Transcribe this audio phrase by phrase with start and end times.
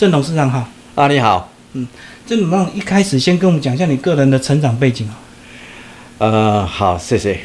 [0.00, 1.86] 郑董事长好，啊，你好，嗯
[2.26, 5.20] 郑董事长一开始先跟我们讲一下你个人的成长背景啊。
[6.16, 7.38] 呃，好，谢谢。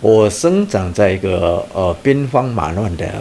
[0.00, 3.12] 我生长在一个呃兵荒马乱的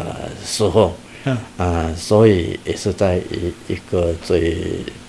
[0.46, 4.56] 时候，嗯啊、所以也是在一一个最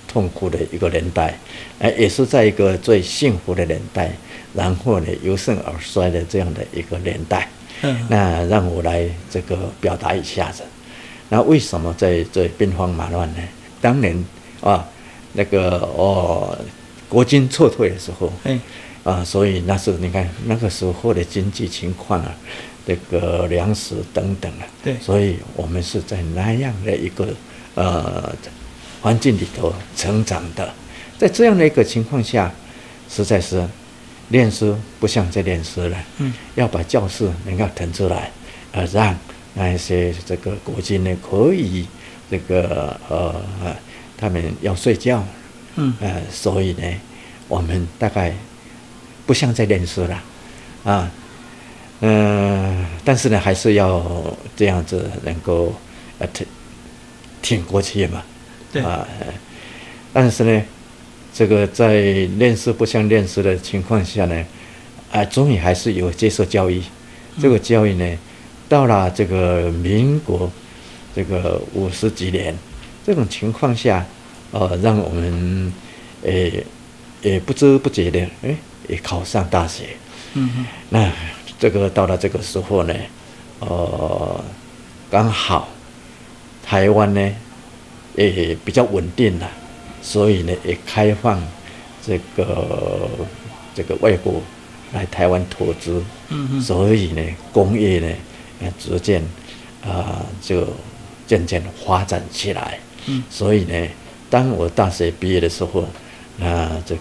[0.08, 1.38] 痛苦的一个年代，
[1.78, 4.12] 哎、也是在一个最幸福的年代，
[4.54, 7.46] 然后呢由盛而衰的这样的一个年代。
[7.82, 10.62] 嗯那让我来这个表达一下子。
[11.28, 13.38] 那为什么在这兵荒马乱呢？
[13.80, 14.24] 当年
[14.60, 14.86] 啊，
[15.32, 16.56] 那个哦，
[17.08, 18.58] 国军撤退的时候，哎
[19.04, 22.34] 啊，所以那时候你看那个时候的经济情况啊，
[22.86, 24.96] 这个粮食等等啊，对。
[25.00, 27.28] 所以我们是在那样的一个
[27.74, 28.32] 呃
[29.00, 30.72] 环境里头成长的，
[31.18, 32.52] 在这样的一个情况下，
[33.08, 33.64] 实在是
[34.30, 36.32] 练书不像在练书了，嗯。
[36.54, 38.30] 要把教室能够腾出来，
[38.72, 39.16] 呃，让
[39.56, 41.86] 那一些这个国军呢可以
[42.30, 43.76] 这个呃呃
[44.16, 45.24] 他们要睡觉，
[45.76, 45.92] 嗯。
[46.00, 46.82] 呃，所以呢，
[47.48, 48.34] 我们大概
[49.26, 50.22] 不像在练书了，
[50.84, 51.10] 啊，
[52.00, 55.74] 嗯、但是呢，还是要这样子能够
[56.18, 56.46] 呃挺
[57.40, 58.22] 挺过去嘛，
[58.72, 58.82] 对。
[58.82, 59.26] 啊，呃
[60.12, 60.62] 但是呢，
[61.34, 62.00] 这个在
[62.38, 64.44] 练书不像练书的情况下呢，
[65.12, 66.82] 啊，终于还是有接受教育，
[67.40, 68.18] 这个教育呢，
[68.68, 70.50] 到了这个民国
[71.14, 72.54] 这个五十几年
[73.06, 74.04] 这种情况下，
[74.50, 75.72] 呃，让我们
[76.22, 76.64] 诶
[77.22, 78.56] 也不知不觉的诶
[78.88, 79.84] 也考上大学。
[80.34, 81.10] 嗯嗯那
[81.58, 82.94] 这个到了这个时候呢，
[83.60, 84.44] 呃，
[85.10, 85.68] 刚好
[86.64, 87.32] 台湾呢
[88.16, 89.48] 也比较稳定了，
[90.02, 91.40] 所以呢也开放
[92.04, 93.08] 这个
[93.74, 94.42] 这个外国
[94.92, 97.22] 来台湾投资，嗯嗯所以呢
[97.52, 98.08] 工业呢
[98.60, 99.22] 呃逐渐
[99.84, 100.66] 啊、就
[101.26, 102.78] 渐渐发展起来。
[103.06, 103.88] 嗯所以呢，
[104.28, 105.86] 当我大学毕业的时候，
[106.38, 107.00] 那这个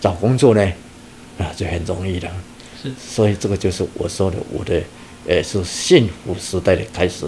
[0.00, 0.72] 找工作呢，
[1.38, 2.30] 啊就很容易了。
[2.82, 4.82] 是所以这个就是我说的我的，
[5.26, 7.26] 呃，是幸福时代的开始。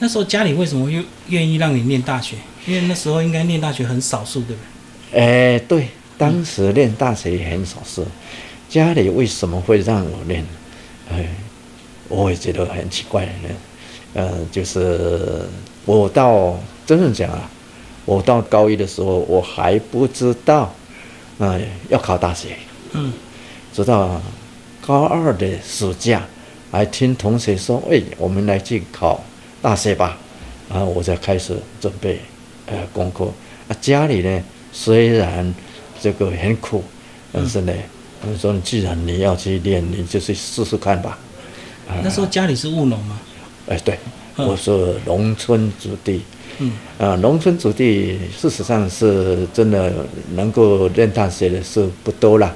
[0.00, 2.36] 那时候家里为什么又愿意让你念大学？
[2.66, 4.62] 因为那时候应该念大学很少数，对不
[5.12, 5.20] 对？
[5.20, 8.04] 哎，对，当时念大学也很少数，
[8.68, 10.44] 家里为什么会让我念？
[11.10, 11.28] 哎，
[12.08, 13.48] 我也觉得很奇怪呢。
[14.14, 15.42] 呃，就是
[15.84, 16.56] 我到
[16.86, 17.50] 真正讲啊，
[18.04, 20.72] 我到高一的时候，我还不知道，
[21.38, 22.56] 呃，要考大学。
[22.92, 23.12] 嗯
[23.72, 24.22] 直到
[24.86, 26.22] 高二的暑假，
[26.70, 29.20] 还听同学说：“哎，我们来去考
[29.60, 30.16] 大学吧。”
[30.70, 32.20] 然后我才开始准备
[32.66, 33.24] 呃功课。
[33.66, 34.42] 啊，家里呢
[34.72, 35.52] 虽然
[36.00, 36.84] 这个很苦，
[37.32, 37.72] 但是呢，
[38.22, 41.18] 他们说既然你要去练，你就去试试看吧。
[41.88, 43.18] 啊那时候家里是务农吗。
[43.68, 43.98] 哎，对，
[44.36, 46.22] 嗯我是农村子弟。
[46.58, 49.92] 嗯啊，农村子弟事实上是真的
[50.34, 52.54] 能够念大学的是不多了。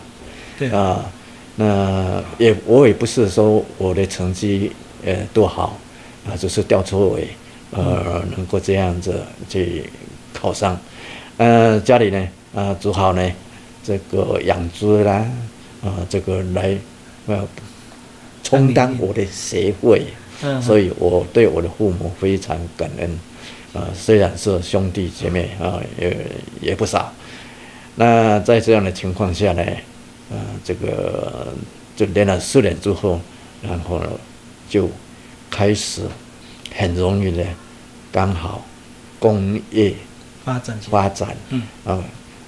[0.59, 1.05] 对啊，
[1.57, 4.71] 那也我也不是说我的成绩
[5.05, 5.77] 呃多好
[6.29, 7.29] 啊，只是吊车尾，
[7.73, 9.83] 呃，能够这样子去
[10.33, 10.79] 考上，
[11.39, 13.33] 呃，家里呢啊只好呢
[13.83, 15.27] 这个养猪啦
[15.83, 16.77] 啊这个来
[17.27, 17.45] 呃
[18.49, 20.07] 充当我的协会，
[20.43, 23.19] 嗯，所以我对我的父母非常感恩，
[23.75, 26.17] 啊，虽然是兄弟姐妹啊，也
[26.63, 27.13] 也不少。
[27.97, 29.63] 那在这样的情况下呢，
[30.31, 31.49] 呃，这个
[31.95, 33.21] 就练了四年之后，
[33.61, 34.09] 然后呢
[34.67, 34.89] 就
[35.51, 36.03] 开始
[36.75, 37.45] 很容易的，
[38.11, 38.65] 刚好
[39.19, 39.93] 工业
[40.43, 40.79] 发展。
[40.89, 42.03] 发展，嗯啊，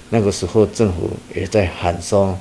[0.09, 2.35] 那个时候政府也在喊说，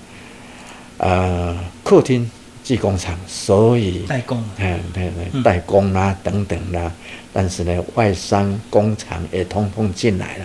[0.96, 2.30] 啊，客厅
[2.62, 4.50] 技工厂，所以代工嘛。
[4.58, 6.92] 嗯，对对，嗯代工啦、等等啦、
[7.32, 10.44] 但是呢，外商工厂也通通进来了，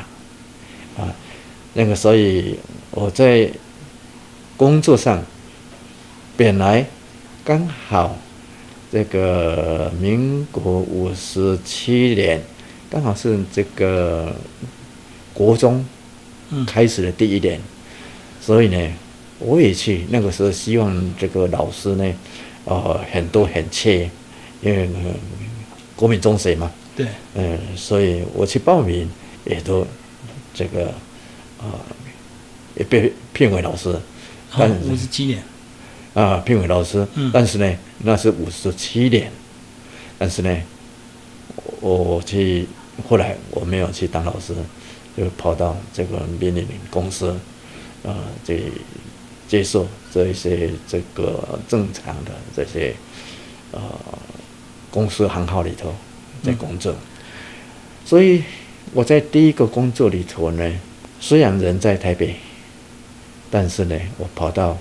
[0.98, 1.16] 啊，
[1.74, 2.58] 那个所以
[2.92, 3.50] 我在
[4.58, 5.22] 工作上
[6.38, 6.86] 本来
[7.44, 8.18] 刚好
[8.92, 12.42] 这个民国五十七年，
[12.90, 14.34] 刚好是这个
[15.34, 15.86] 国中
[16.50, 17.60] 嗯开始的第一年，
[18.40, 18.94] 所以呢，
[19.40, 20.06] 我也去。
[20.10, 22.14] 那个时候希望这个老师呢，
[22.66, 24.10] 呃，很多很缺，
[24.62, 25.14] 因为、呃、
[25.96, 29.10] 国民中学嘛，对，嗯、所以我去报名
[29.46, 29.86] 也都
[30.54, 30.94] 这个
[31.60, 31.66] 呃
[32.76, 33.98] 也被聘为老师，
[34.58, 35.44] 但哦，五十七年。
[36.14, 37.30] 啊，聘为老师，嗯。
[37.34, 39.30] 但是呢，那是五十七年，
[40.18, 40.58] 但是呢，
[41.82, 42.66] 我我去
[43.10, 44.54] 后来我没有去当老师，
[45.18, 47.38] 就跑到这个民营公司，
[48.06, 48.16] 啊，
[48.46, 48.72] 这
[49.48, 52.96] 接受这一些这个正常的这些
[53.72, 53.82] 呃
[54.90, 55.94] 公司行号里头
[56.44, 56.96] 在工作，
[58.06, 58.44] 所以
[58.94, 60.72] 我在第一个工作里头呢，
[61.20, 62.36] 虽然人在台北，
[63.52, 64.78] 但是呢，我跑到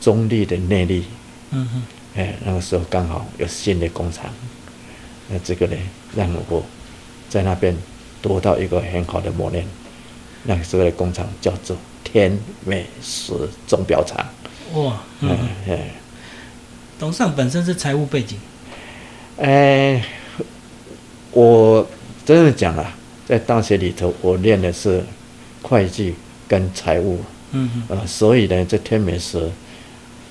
[0.00, 1.04] 中立的内力，
[1.50, 1.82] 嗯哼，
[2.16, 4.30] 哎，那个时候刚好有新的工厂，
[5.28, 5.76] 那这个呢，
[6.14, 6.64] 让我
[7.28, 7.76] 在那边
[8.20, 9.66] 得到一个很好的磨练。
[10.44, 11.76] 那个时候的工厂叫做
[12.10, 13.32] 天美食
[13.66, 14.26] 钟表厂，
[14.74, 15.36] 哇，嗯。
[15.66, 15.78] 嗯。
[16.98, 18.36] 董事长本身是财务背景，
[19.36, 20.02] 哎，
[21.30, 21.86] 我
[22.24, 22.92] 真的讲了，
[23.24, 25.04] 在大学里头，我练的是
[25.62, 26.14] 会计
[26.48, 27.20] 跟财务，
[27.52, 29.48] 嗯嗯，呃，所以呢，这天美食，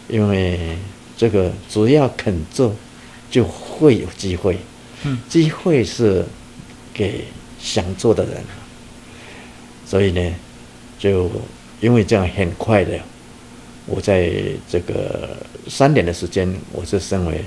[0.09, 0.77] 因为
[1.15, 2.75] 这个只要肯做，
[3.31, 4.57] 就会有机会，
[5.03, 6.25] 嗯，机会是
[6.94, 7.23] 给
[7.62, 8.44] 想做的人，
[9.85, 10.35] 所以呢，
[11.00, 11.31] 就
[11.79, 13.00] 因为这样很快的，
[13.85, 14.31] 我在
[14.69, 15.38] 这个
[15.68, 17.45] 三年的时间，我是升为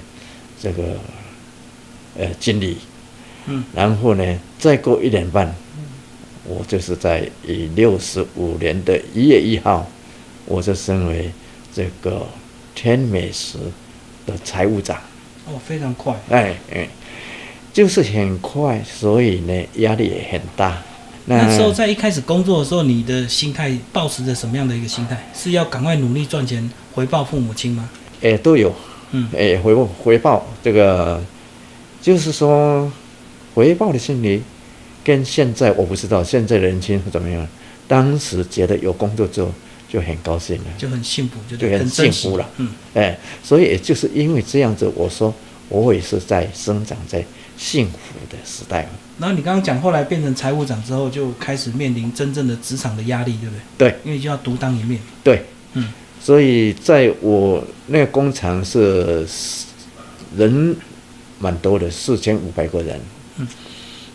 [0.61, 0.83] 这个
[2.17, 2.79] 呃经理，
[3.47, 5.53] 嗯，然后呢，再过一年半，
[6.45, 9.89] 我就是在以六十五年的一月一号，
[10.47, 11.31] 我就升为
[11.75, 12.27] 这个
[12.75, 13.59] 天美食
[14.27, 14.97] 的财务长。
[15.47, 16.89] 哦，非常快，哎哎，
[17.73, 20.81] 就是很快，所以呢压力也很大。
[21.27, 25.31] 那时候在一开始工作的时候，你的心态保持着什么样的一个心态？
[25.35, 27.89] 是要赶快努力赚钱回报父母亲吗？
[28.23, 28.75] 哎都有，
[29.13, 29.29] 嗯。
[29.37, 30.47] 哎回报回报。
[30.63, 31.23] 这个，
[32.03, 32.91] 就是说
[33.55, 34.43] 回报的心理
[35.05, 37.47] 跟现在我不知道现在的年轻人怎么样，
[37.87, 39.53] 当时觉得有工作做
[39.89, 40.65] 就很高兴了。
[40.79, 42.49] 就很幸福，就对很幸福了。
[42.57, 45.33] 嗯，哎，所以也就是因为这样子，我说
[45.69, 47.25] 我也是在生长在
[47.61, 48.89] 幸福的时代。
[49.19, 53.91] 然后你刚刚讲，后来变成财务长之后，就开始面临真正的职场的压力，对不对？
[53.91, 54.99] 对因为就要独当一面。
[55.23, 59.27] 对，嗯，所以在我那个工厂是
[60.35, 60.75] 人
[61.39, 62.99] 蛮多的，四千五百个人。
[63.37, 63.47] 嗯，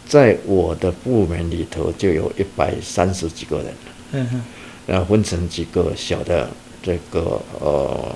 [0.07, 3.74] 在我的部门里头就有一百三十几个人，
[4.13, 4.44] 嗯哼
[4.88, 6.50] 然后分成几个小的
[6.81, 8.12] 这个呃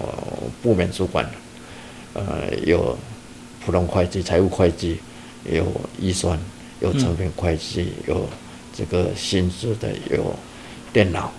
[0.63, 1.29] 部门主管，
[2.13, 2.97] 呃有
[3.63, 4.99] 普通会计、财务会计，
[5.45, 5.65] 有
[6.01, 6.39] 预算，
[6.79, 8.27] 有成本会计，有
[8.75, 10.35] 这个薪资的，有
[10.91, 11.31] 电脑。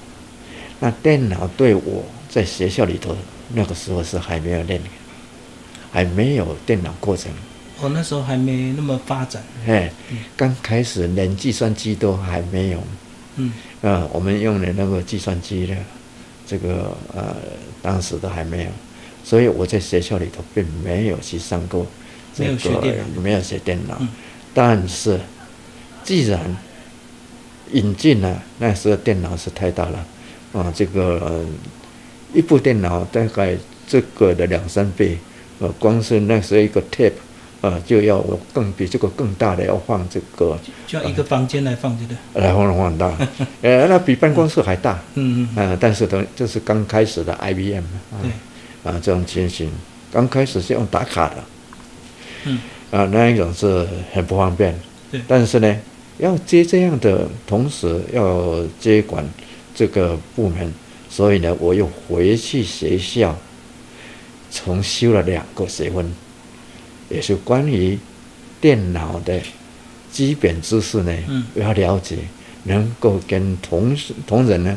[0.79, 3.17] 那电脑对我在学校里头
[3.53, 4.81] 那个时候是还没有练，
[5.93, 7.31] 还没有电脑课程。
[7.83, 9.43] 我那时候还没那么发展。
[9.67, 9.91] 哎，
[10.37, 12.83] 刚开始连计算机都还没有。
[13.37, 15.75] 嗯呃，我们用的那个计算机的，
[16.47, 17.37] 这个呃，
[17.81, 18.71] 当时都还没有，
[19.25, 21.87] 所以我在学校里头并没有去上过这个，
[22.37, 23.97] 没有学电脑没有学电脑。
[24.01, 24.09] 嗯
[24.53, 25.21] 但是，
[26.03, 26.41] 既然
[27.73, 30.05] 引进了，那时候电脑是太大了，
[30.53, 31.47] 啊，这个、呃
[32.35, 33.57] 一部电脑大概
[33.87, 35.17] 这个的两三倍，
[35.61, 37.13] 呃，光是那时候一个 tape，
[37.61, 38.21] 呃，就要
[38.53, 40.59] 更比这个更大的要放这个。
[40.87, 42.43] 就要一个房间来放，对不对？
[42.43, 43.17] 来放的话很大，
[43.63, 49.71] 呃，那比办公室还大，嗯嗯，呃，但是等这是刚开始的 IBM 啊，对，啊这种情形，
[50.13, 51.37] 刚开始是用打卡的，
[52.45, 52.59] 嗯。
[52.91, 54.75] 啊那一种是很不方便，
[55.13, 55.21] 对。
[55.29, 55.77] 但是呢，
[56.19, 59.25] 要接这样的同时要接管
[59.75, 60.73] 这个部门，
[61.09, 63.37] 所以呢，我又回去学校
[64.51, 66.13] 重修了两个学分，
[67.09, 67.97] 也是关于
[68.61, 69.41] 电脑的
[70.11, 71.45] 基本知识呢，嗯。
[71.55, 72.17] 要了解，
[72.65, 74.77] 能够跟同事同仁呢，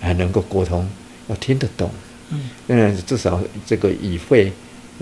[0.00, 0.88] 还能够沟通，
[1.28, 1.90] 要听得懂，
[2.30, 2.50] 嗯。
[2.68, 4.50] 嗯，至少这个语汇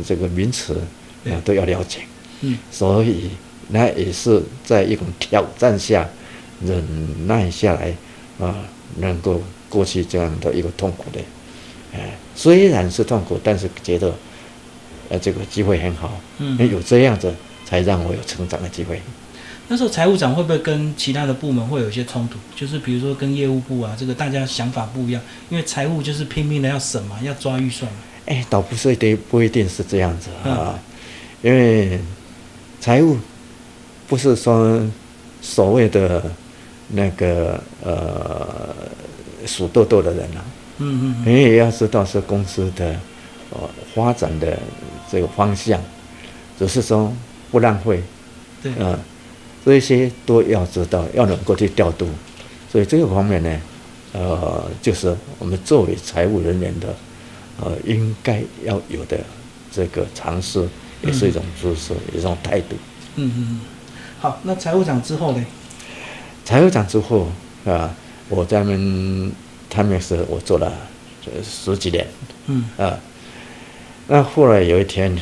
[0.04, 0.80] 这个名词对
[1.24, 2.00] 啊都要了解，
[2.40, 3.30] 嗯所以
[3.68, 6.08] 那也是在一种挑战下
[6.64, 7.94] 忍耐下来
[8.38, 8.54] 啊，
[8.96, 11.20] 能够过去这样的一个痛苦的，
[11.94, 14.14] 哎，虽然是痛苦，但是觉得
[15.08, 16.56] 呃这个机会很好，嗯。
[16.70, 17.34] 有这样子
[17.66, 19.00] 才让我有成长的机会。
[19.70, 22.38] 那时候财务长会不会跟其他的部门会有一些冲突？
[22.56, 25.20] 就是比如说跟业务部啊，这个大家想法不一样，
[25.50, 27.98] 因为财务就是拼命的要省嘛，要抓预算嘛。
[28.24, 30.78] 哎，倒不是一定不一定是这样子啊，
[31.42, 31.98] 因为
[32.80, 33.16] 财务
[34.08, 34.80] 不是说
[35.40, 36.22] 所谓的
[36.88, 38.74] 那个呃
[39.46, 40.44] 数豆豆的人啊，
[40.78, 42.90] 嗯嗯你也要知道是公司的
[43.50, 43.58] 呃
[43.94, 44.58] 发展的
[45.10, 45.80] 这个方向，
[46.58, 47.12] 只是说
[47.50, 48.02] 不浪费，
[48.62, 48.72] 对。
[48.78, 48.98] 呃，
[49.64, 52.08] 这些都要知道，要能够去调度，
[52.72, 53.60] 所以这个方面呢，
[54.14, 56.94] 呃，就是我们作为财务人员的，
[57.60, 59.18] 呃，应该要有的
[59.70, 60.66] 这个尝试，
[61.02, 62.76] 也是一种知识，也是一种态度。
[63.16, 63.60] 嗯嗯嗯。
[64.20, 65.44] 好，那财务长之后呢？
[66.44, 67.28] 财务长之后
[67.64, 67.94] 啊，
[68.28, 69.32] 我在他们
[69.68, 70.72] 他们是我做了
[71.22, 72.06] 这十几年
[72.46, 72.98] 嗯啊，
[74.06, 75.16] 那后来有一天，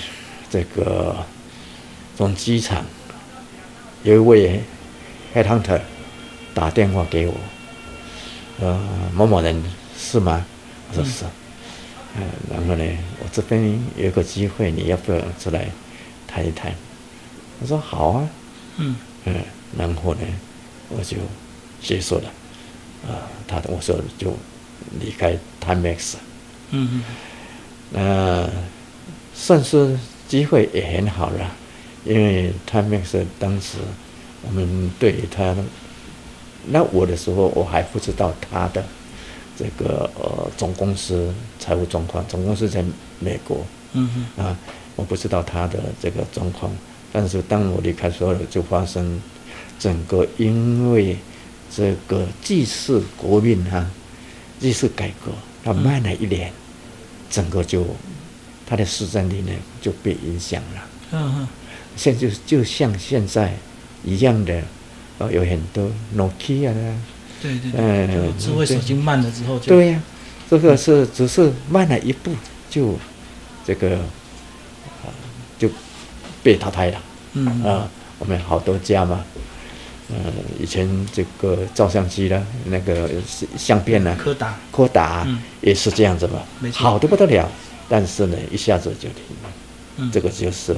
[0.49, 1.17] 这个
[2.17, 2.85] 从机场
[4.05, 4.63] 有一位
[5.35, 5.81] headhunter
[6.55, 7.35] 打电话给我，
[8.61, 8.81] 呃，
[9.13, 9.63] 某某人
[9.99, 10.45] 是吗？
[10.91, 11.29] 我说是，嗯，
[12.51, 12.85] 然后呢，
[13.21, 15.69] 我这边有个机会，你要不要出来
[16.27, 16.73] 谈一谈？
[17.61, 18.29] 我说好啊，
[18.77, 18.97] 嗯。
[19.25, 19.35] 嗯，
[19.77, 20.21] 然后呢，
[20.89, 21.17] 我就
[21.83, 22.25] 结束了，
[23.09, 24.33] 啊，他我说就
[25.01, 26.15] 离开 Timex，
[26.71, 27.03] 嗯嗯。
[27.93, 28.51] 呃，
[29.35, 31.51] 算是机会也很好了，
[32.05, 33.79] 因为 Timex 当时
[34.43, 35.57] 我们对于他，
[36.67, 38.85] 那我的时候我还不知道他的
[39.59, 42.85] 这个呃总公司财务状况，总公司在
[43.19, 43.65] 美国。
[43.93, 44.45] 嗯哼。
[44.45, 44.57] 啊，
[44.95, 46.71] 我不知道他的这个状况，
[47.13, 49.21] 但是当我离开时候，就发生
[49.79, 51.17] 整个因为
[51.75, 53.85] 这个既是国运哈、
[54.59, 55.33] 既是改革，
[55.65, 56.53] 它慢了一年，
[57.31, 57.87] 整个就
[58.67, 60.89] 它的市占率呢就被影响了。
[61.13, 61.49] 嗯哼，
[61.97, 63.55] 现在就就像现在
[64.05, 64.63] 一样的，
[65.19, 66.99] 呃，有很多 Nokia 啊，
[67.47, 70.03] 对对嗯智慧手机慢了之后就对呀、
[70.51, 72.33] 这个是只是慢了一步
[72.71, 72.97] 就
[73.65, 73.97] 这个
[75.03, 75.11] 啊
[75.59, 75.69] 就
[76.43, 77.03] 被淘汰了。
[77.33, 77.63] 嗯。
[77.65, 77.89] 啊，
[78.19, 79.25] 我们好多家嘛，
[80.09, 80.17] 呃，
[80.61, 84.55] 以前这个照相机啦，那个相相片呢，柯达。
[84.71, 85.43] 柯达嗯。
[85.61, 86.41] 也是这样子嘛
[86.73, 87.51] 好的不得了，
[87.89, 89.51] 但是呢，一下子就停了。
[89.97, 90.11] 嗯。
[90.13, 90.77] 这个就是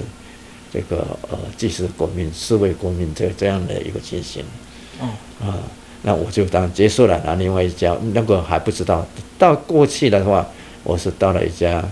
[0.72, 4.42] 这个呃，既是国民、是为国民这这样的一个情形。
[4.98, 5.08] 哦。
[5.40, 5.58] 啊。
[6.02, 9.06] 那我就当结束了，然后另外一家那个还不知道。
[9.38, 10.46] 到过去的话，
[10.84, 11.84] 我是到了一家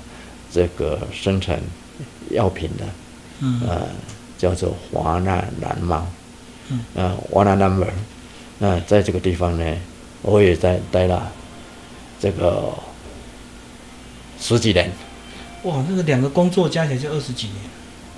[0.52, 1.60] 这个生产
[2.30, 2.84] 药品的，
[3.40, 3.82] 嗯呃，
[4.38, 6.06] 叫做华纳蓝猫，
[6.70, 7.86] 嗯，呃，华纳 number，
[8.58, 9.76] 那在这个地方呢，
[10.22, 11.30] 我也在待了
[12.18, 12.72] 这个
[14.40, 14.90] 十几年，
[15.64, 17.56] 哇，那个两个工作加起来就二十几年。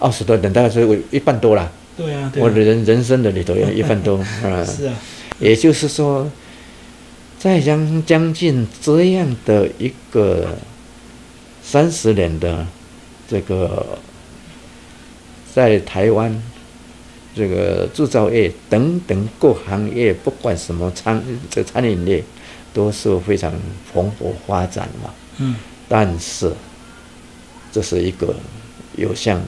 [0.00, 1.70] 二十多年，大概是我一半多了。
[1.96, 4.94] 对啊，对啊我的人人生的里头有一半多， 啊，是啊，
[5.38, 6.30] 也就是说，
[7.38, 10.56] 在将将近这样的一个
[11.62, 12.66] 三十年的
[13.28, 13.98] 这个
[15.54, 16.42] 在台湾
[17.34, 22.24] 这个制造业等等各行业，不管什么餐这餐饮业，
[22.72, 23.52] 都是非常
[23.92, 25.10] 蓬勃发展嘛。
[25.38, 25.54] 嗯
[25.88, 26.52] 但是，
[27.72, 28.34] 这是一个
[28.96, 29.40] 有像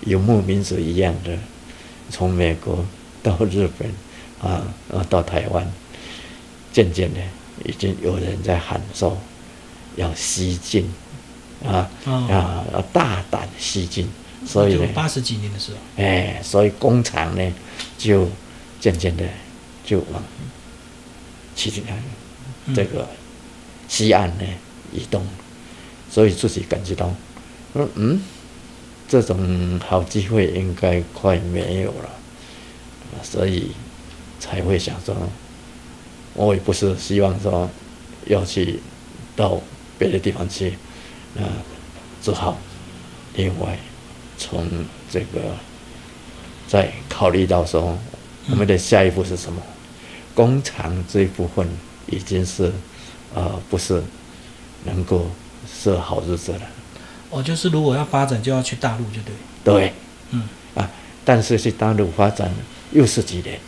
[0.00, 1.38] 游牧民族一样的，
[2.10, 2.84] 从美国
[3.22, 3.88] 到日本
[4.40, 5.66] 啊，然后到台湾，
[6.72, 7.20] 渐渐的
[7.64, 9.16] 已经有人在喊说
[9.96, 10.88] 要西进
[11.64, 14.08] 啊哦，啊，要大胆西进，
[14.46, 17.52] 所以呢，八十几年的时候，哎，所以工厂呢
[17.96, 18.28] 就
[18.80, 19.24] 渐渐的
[19.84, 20.22] 就往
[21.56, 21.82] 西进
[22.66, 23.08] 嗯这个
[23.88, 24.44] 西岸呢
[24.92, 25.26] 移动，
[26.10, 27.12] 所以自己感觉到，
[27.72, 28.20] 说嗯，
[29.08, 32.08] 这种好机会应该快没有了，
[33.12, 33.72] 啊所以
[34.38, 35.14] 才会想说，
[36.34, 37.68] 我也不是希望说
[38.26, 38.80] 要去
[39.34, 39.60] 到
[39.98, 40.70] 别的地方去，
[41.36, 41.42] 啊，
[42.22, 42.56] 只好。
[43.34, 43.78] 另外
[44.36, 44.66] 从
[45.10, 45.40] 这个
[46.66, 47.96] 再考虑到说，
[48.50, 49.60] 我们的下一步是什么？
[50.34, 51.68] 工厂这一部分
[52.06, 52.72] 已经是
[53.34, 54.02] 呃不是
[54.84, 55.28] 能够
[55.68, 56.60] 是好日子了，
[57.30, 59.34] 哦，就是如果要发展，就要去大陆，就对。
[59.64, 59.92] 对。
[60.30, 60.48] 嗯。
[60.74, 60.88] 啊，
[61.24, 62.52] 但是去大陆发展
[62.92, 63.58] 又是几年，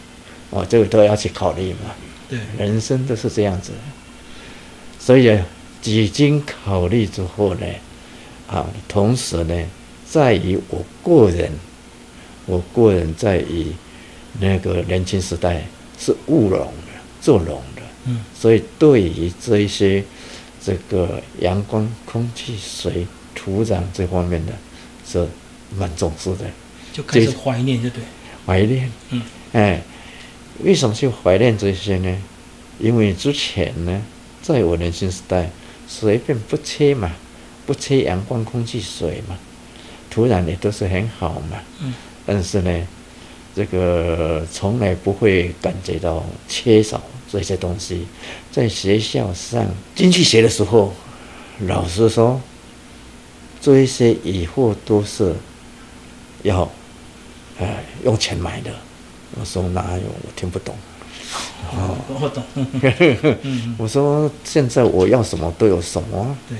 [0.50, 1.90] 哦，这个都要去考虑嘛。
[2.28, 3.72] 对，人生都是这样子，
[4.98, 5.46] 所以啊
[5.82, 7.66] 几经考虑之后呢，
[8.48, 9.64] 啊，同时呢，
[10.08, 11.50] 在于我个人，
[12.46, 13.66] 我个人在于
[14.38, 15.64] 那个年轻时代
[15.98, 20.04] 是务农的，做农的，嗯所以对于这一些
[20.62, 24.52] 这个阳光、空气、水、土壤这方面的
[25.04, 25.26] 是
[25.76, 26.44] 蛮重视的。
[26.92, 28.02] 就开始这怀念，就对。
[28.46, 29.82] 怀念，嗯，哎，
[30.62, 32.16] 为什么去怀念这些呢？
[32.78, 34.02] 因为之前呢，
[34.40, 35.50] 在我年轻时代，
[35.86, 37.12] 随便不缺嘛，
[37.66, 39.36] 不缺阳光、空气、水嘛，
[40.10, 41.58] 土壤也都是很好嘛。
[41.80, 41.92] 嗯，
[42.24, 42.86] 但是呢，
[43.54, 48.06] 这个从来不会感觉到缺少这些东西。
[48.50, 50.94] 在学校上经济学的时候，
[51.66, 52.40] 老师说，
[53.60, 55.34] 这一些以后都是
[56.42, 56.70] 要，
[57.58, 57.66] 呃，
[58.04, 58.70] 用钱买的。
[59.38, 60.02] 我说哪有？
[60.04, 60.74] 我听不懂。
[61.72, 62.42] 哦，我懂。
[63.78, 66.58] 我说现在我要什么都有什么啊，对，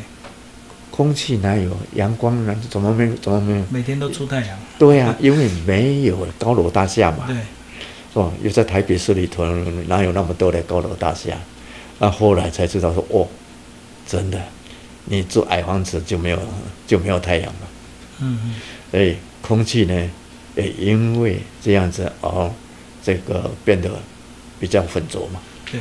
[0.91, 1.77] 空气哪有？
[1.95, 2.55] 阳光呢？
[2.71, 3.15] 怎么没有？
[3.17, 3.65] 怎么没有？
[3.71, 4.59] 每天都出太阳。
[4.79, 7.25] 对呀、因为没有高楼大厦嘛。
[7.27, 7.37] 对，
[8.12, 8.31] 是吧？
[8.43, 9.45] 又在台北市里头，
[9.89, 11.31] 哪有那么多的高楼大厦？
[11.99, 13.27] 那后来才知道说，哦，
[14.07, 14.41] 真的，
[15.07, 16.39] 你住矮房子就没有
[16.87, 17.69] 就没有太阳了。
[18.21, 18.55] 嗯嗯，
[18.91, 20.11] 所以空气呢，
[20.57, 22.50] 也因为这样子而
[23.02, 23.90] 这个变得
[24.59, 25.40] 比较浑浊嘛。
[25.71, 25.80] 对，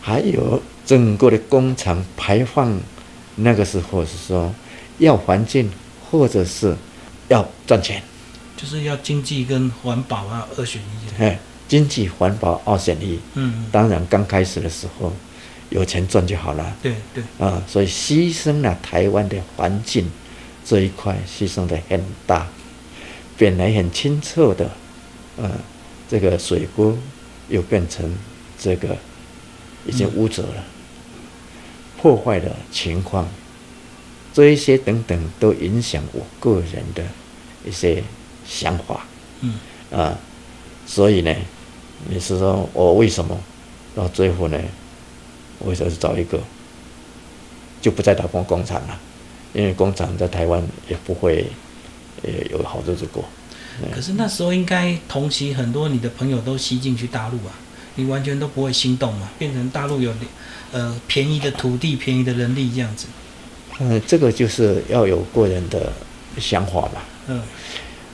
[0.00, 2.78] 还有整个的工厂排放，
[3.36, 4.52] 那个时候是说
[4.98, 5.70] 要环境
[6.10, 6.74] 或者是
[7.28, 8.02] 要赚钱，
[8.56, 11.24] 就是要经济跟环保啊二选一的。
[11.24, 11.38] 哎，
[11.68, 13.18] 经济环保二选一。
[13.34, 15.12] 嗯，当然刚开始的时候
[15.68, 20.10] 有钱赚就好了对对，啊，所以牺牲了台湾的环境
[20.64, 22.46] 这一块，牺牲的很大。
[23.38, 24.70] 本来很清澈的，
[25.36, 25.50] 呃，
[26.10, 26.98] 这个水沟
[27.48, 28.12] 又变成
[28.58, 28.96] 这个
[29.86, 30.64] 已经污浊了，
[31.96, 33.28] 破坏的情况，
[34.34, 37.04] 这一些等等都影响我个人的
[37.64, 38.02] 一些
[38.46, 39.06] 想法
[39.40, 39.54] 嗯
[39.92, 40.18] 啊，
[40.86, 41.34] 所以呢，
[42.08, 43.38] 你是说我为什么
[43.94, 44.58] 到最后呢？
[45.60, 46.40] 我就是找一个，
[47.80, 49.00] 就不再打工工厂了，
[49.52, 51.46] 因为工厂在台湾也不会
[52.22, 53.24] 呃有好日子过。
[53.94, 57.54] 可是那时候应该同期很多你的朋友都吸进去大陆啊，
[57.94, 60.12] 你完全都不会心动嘛，变成大陆有
[60.72, 63.06] 呃便宜的土地、便宜的人力这样子。
[63.78, 65.92] 嗯，这个就是要有个人的
[66.38, 67.04] 想法吧。
[67.28, 67.40] 嗯，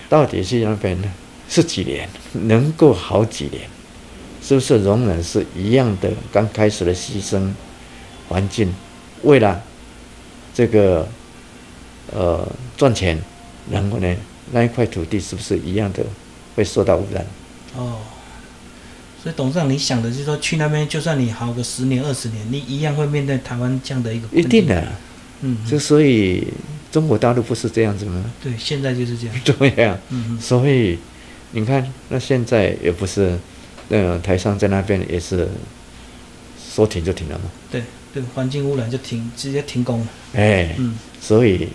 [0.08, 1.10] 到底是那边呢？
[1.48, 2.08] 是几年？
[2.32, 3.62] 能够好几年？
[4.42, 6.10] 是不是仍然是一样的？
[6.30, 7.50] 刚开始的牺牲
[8.28, 8.74] 环境，
[9.22, 9.62] 为了
[10.52, 11.08] 这个
[12.12, 12.46] 呃
[12.76, 13.18] 赚钱，
[13.70, 14.14] 然后呢，
[14.52, 16.04] 那一块土地是不是一样的
[16.54, 17.24] 会受到污染？
[17.76, 17.98] 哦，
[19.22, 24.80] 所以董事长，你想的就是说，去那边就算你好个十年、二十年，你一样会面对台湾这样的一个一定的，
[25.40, 26.46] 嗯，嗯就所以
[26.92, 28.24] 中国大陆不是这样子吗？
[28.42, 29.36] 对，现在就是这样。
[29.44, 30.98] 对呀、嗯嗯，所以
[31.52, 33.36] 你看，那现在也不是，
[33.88, 35.48] 呃，台商在那边也是
[36.72, 40.06] 说停就停了嘛，对对，环境污染就停，直接停工了。
[40.34, 41.68] 哎，嗯所以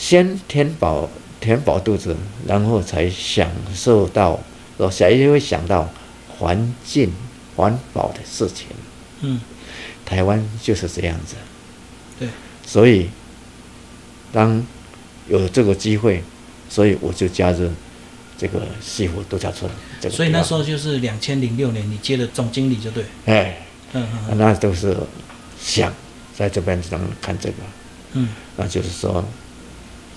[0.00, 1.06] 先填饱
[1.40, 2.16] 填饱肚子，
[2.46, 4.40] 然后才享受到，
[4.78, 5.86] 我下一定会想到
[6.26, 7.12] 环境
[7.54, 8.68] 环保的事情。
[9.20, 9.38] 嗯，
[10.06, 11.36] 台湾就是这样子，
[12.18, 12.28] 对，
[12.66, 13.10] 所以
[14.32, 14.66] 当
[15.28, 16.24] 有这个机会，
[16.70, 17.68] 所以我就加入
[18.38, 20.14] 这个西湖度假村这个。
[20.14, 23.04] 所以那时候就是两千零六年，你接了总经理就对。
[23.26, 24.96] 哎，嗯嗯那都是
[25.60, 25.92] 想
[26.34, 27.56] 在这边能看这个，
[28.14, 29.22] 嗯那就是说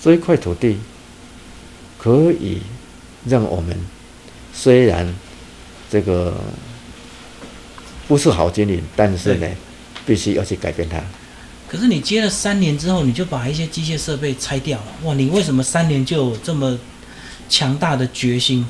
[0.04, 0.78] 这一块土地
[1.98, 2.62] 可以
[3.26, 3.74] 让我们
[4.54, 5.08] 虽然
[5.90, 6.34] 这个
[8.06, 9.48] 不是好经营，但是呢，
[10.06, 11.02] 必须要去改变它。
[11.70, 14.86] 可是你接了三年之后，你就把一些机械设备拆掉了。
[15.04, 16.78] 哇，你为什么三年就有这么
[17.48, 18.68] 强大的决心？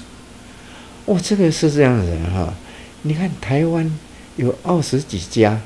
[1.05, 2.53] 哦，这个是这样的人哈，
[3.01, 3.91] 你看台湾
[4.35, 5.59] 有二十几家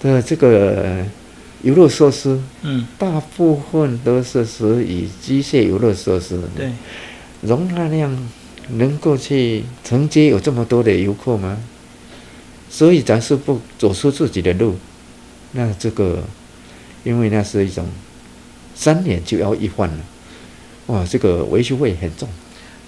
[0.00, 1.04] 的这个
[1.62, 6.72] 游乐设施，嗯，大部分都是属于机械游乐设施，对，
[7.42, 8.28] 容纳量
[8.70, 11.58] 能够去承接有这么多的游客吗？
[12.70, 14.76] 所以咱是不走出自己的路，
[15.52, 16.22] 那这个，
[17.02, 17.86] 因为那是一种
[18.74, 19.98] 三年就要一换了，
[20.86, 22.28] 哇，这个维修费很重，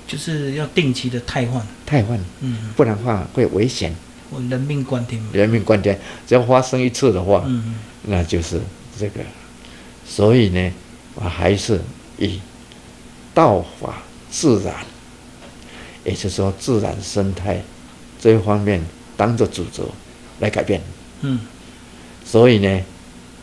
[0.06, 1.66] 就是要定期的汰换。
[1.84, 3.96] 汰换，嗯，不然的话会危险，我
[4.40, 5.28] 人命关天嘛。
[5.32, 5.98] 人命关天。
[6.26, 8.60] 只要发生一次的话，嗯那就是
[8.98, 9.20] 这个。
[10.06, 10.72] 所以呢，
[11.14, 11.80] 我还是
[12.18, 12.40] 以
[13.34, 14.74] 道法自然，
[16.04, 17.62] 也就是说自然生态
[18.20, 18.82] 这一方面
[19.16, 19.88] 当做主轴
[20.40, 20.80] 来改变。
[21.20, 21.38] 嗯
[22.24, 22.80] 所以呢，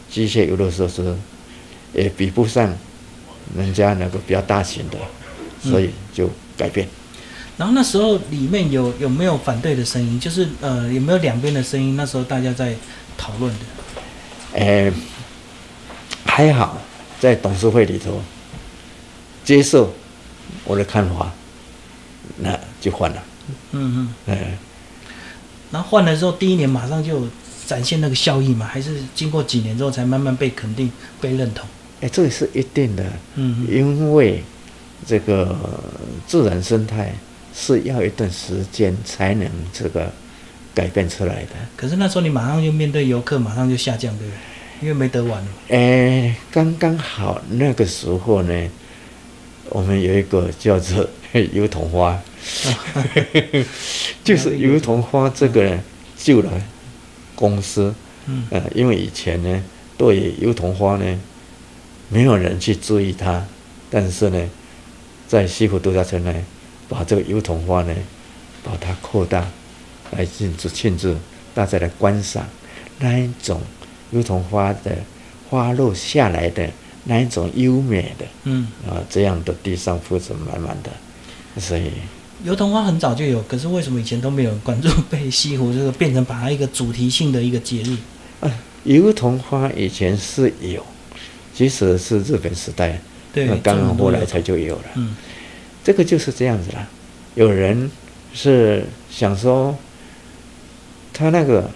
[0.09, 1.15] 机械游乐设施
[1.93, 2.73] 也比不上
[3.55, 4.97] 人家那个比较大型的，
[5.61, 6.87] 所以就改变。
[7.59, 10.17] 然后那时候里面有有没有反对的声音？
[10.17, 11.97] 就是呃有没有两边的声音？
[11.97, 12.73] 那时候大家在
[13.17, 13.59] 讨论的。
[14.55, 14.89] 哎，
[16.23, 16.81] 还好
[17.19, 18.21] 在董事会里头
[19.43, 19.93] 接受
[20.63, 21.33] 我的看法，
[22.37, 23.21] 那就换了。
[23.71, 24.13] 嗯嗯。
[24.27, 24.57] 哎，
[25.69, 27.27] 然后换了之后，第一年马上就
[27.67, 28.65] 展现那个效益嘛？
[28.65, 31.67] 还是经过几年之后才慢慢被肯定、被认同？
[31.99, 33.03] 哎，这个是一定的，
[33.35, 34.41] 嗯嗯因为
[35.05, 35.53] 这个
[36.25, 37.13] 自然生态
[37.59, 40.09] 是要一段时间才能这个
[40.73, 41.49] 改变出来的。
[41.75, 44.39] 可是那时候你马上就面对游客，马上就下降，对不对？
[44.81, 45.47] 因为没得玩了。
[45.67, 48.69] 哎，刚刚好那个时候呢，
[49.69, 51.05] 我们有一个叫做
[51.51, 52.17] 油桐花，
[54.23, 55.83] 就是油桐花这个呢
[56.17, 56.49] 救了
[57.35, 57.93] 公司。
[58.25, 59.63] 嗯呃，因为以前呢，
[59.97, 61.19] 对油桐花呢，
[62.07, 63.45] 没有人去注意它，
[63.89, 64.49] 但是呢，
[65.27, 66.33] 在西湖度假村呢，
[66.89, 67.95] 把这个油桐花呢，
[68.63, 69.47] 把它扩大，
[70.11, 71.15] 来庆祝庆祝
[71.53, 72.45] 大家来观赏
[72.99, 73.61] 那一种
[74.11, 74.97] 油桐花的
[75.49, 76.67] 花落下来的
[77.05, 80.89] 那一种优美的嗯，啊，这样的地上铺着满满的，
[81.61, 81.91] 所以
[82.43, 87.97] 油桐花很早就有，可是为什么以前都没有人关注被西湖这个变成把它一个主题性的一个节日？
[88.85, 90.85] 油桐花以前是有，
[91.53, 92.99] 即使是日本时代，
[93.33, 94.83] 对，那刚刚后来才就有了。
[94.95, 95.15] 嗯，
[95.89, 96.87] 这个就是这样子啦。
[97.33, 97.89] 有人
[98.31, 99.75] 是想说，
[101.11, 101.67] 他那个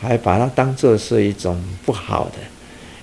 [0.00, 2.34] 还把它当做是一种不好的，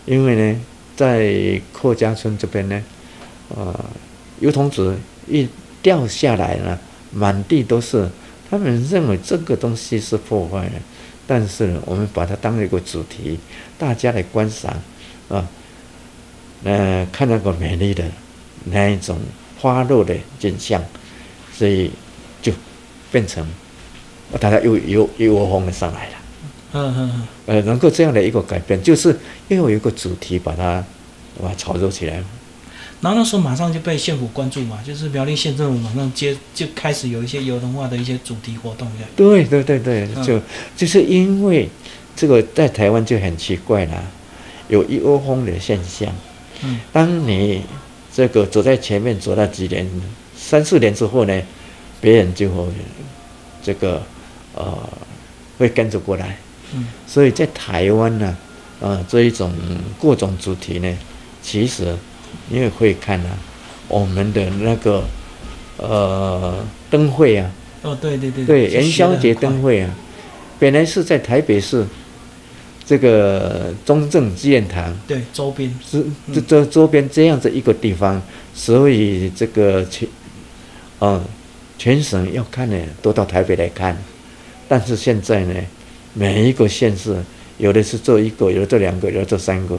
[0.05, 0.61] 因为呢，
[0.95, 2.81] 在客家村这边呢，
[3.49, 3.77] 呃，
[4.39, 4.95] 油桐子
[5.27, 5.49] 一
[5.81, 6.79] 掉下来了，
[7.11, 8.07] 满地都是，
[8.49, 10.75] 他们认为这个东西是破坏的。
[11.27, 13.37] 但是呢，我们把它当一个主题，
[13.77, 14.73] 大家来观赏，
[15.27, 15.45] 啊，
[16.63, 18.05] 呃，看那个美丽的
[18.63, 19.19] 那一种
[19.63, 20.83] 花落的景象，
[21.57, 21.89] 所以
[22.41, 22.51] 就
[23.09, 23.47] 变成
[24.37, 26.15] 大家又又又窝蜂的上来了。
[26.73, 27.27] 嗯嗯嗯。
[27.45, 30.83] 呃，能够这样的一个改变，就是又有一个主题把它
[31.41, 32.21] 把它炒作起来。
[32.99, 38.91] 然后那时候马上就被县府关注嘛，就是苗栗县政府马上接就开始有一些油桐化的一些主题活动。
[39.15, 40.41] 对对对对，就
[40.75, 41.69] 就是因为
[42.17, 44.03] 这个在台湾就很奇怪啦，
[44.67, 46.13] 有一窝蜂的现象。
[46.63, 46.81] 嗯。
[46.91, 47.63] 当你
[48.15, 49.89] 这个走在前面走了几年、
[50.35, 51.41] 三四年之后呢，
[51.99, 52.67] 别人就会
[53.63, 54.01] 这个
[54.55, 54.77] 呃
[55.57, 56.37] 会跟着过来。
[56.73, 56.87] 嗯。
[57.07, 58.37] 所以在台湾呢，
[58.79, 59.51] 呃这一种
[60.01, 60.97] 各种主题呢，
[61.41, 61.95] 其实。
[62.49, 63.37] 因为会看啊，
[63.87, 65.03] 我们的那个
[65.77, 67.51] 呃灯会啊，
[67.83, 69.95] 哦对对对，对元宵节灯会啊，
[70.57, 71.85] 本来是在台北市
[72.85, 75.73] 这个中正纪念堂，对周边。
[75.89, 78.21] 是这这周边这样子一个地方，
[78.53, 80.07] 所以这个全
[80.99, 81.23] 嗯
[81.77, 83.97] 全省要看呢都到台北来看，
[84.67, 85.53] 但是现在呢，
[86.13, 87.15] 每一个县市
[87.57, 89.77] 有的是做一个，有的做两个，有的做三个，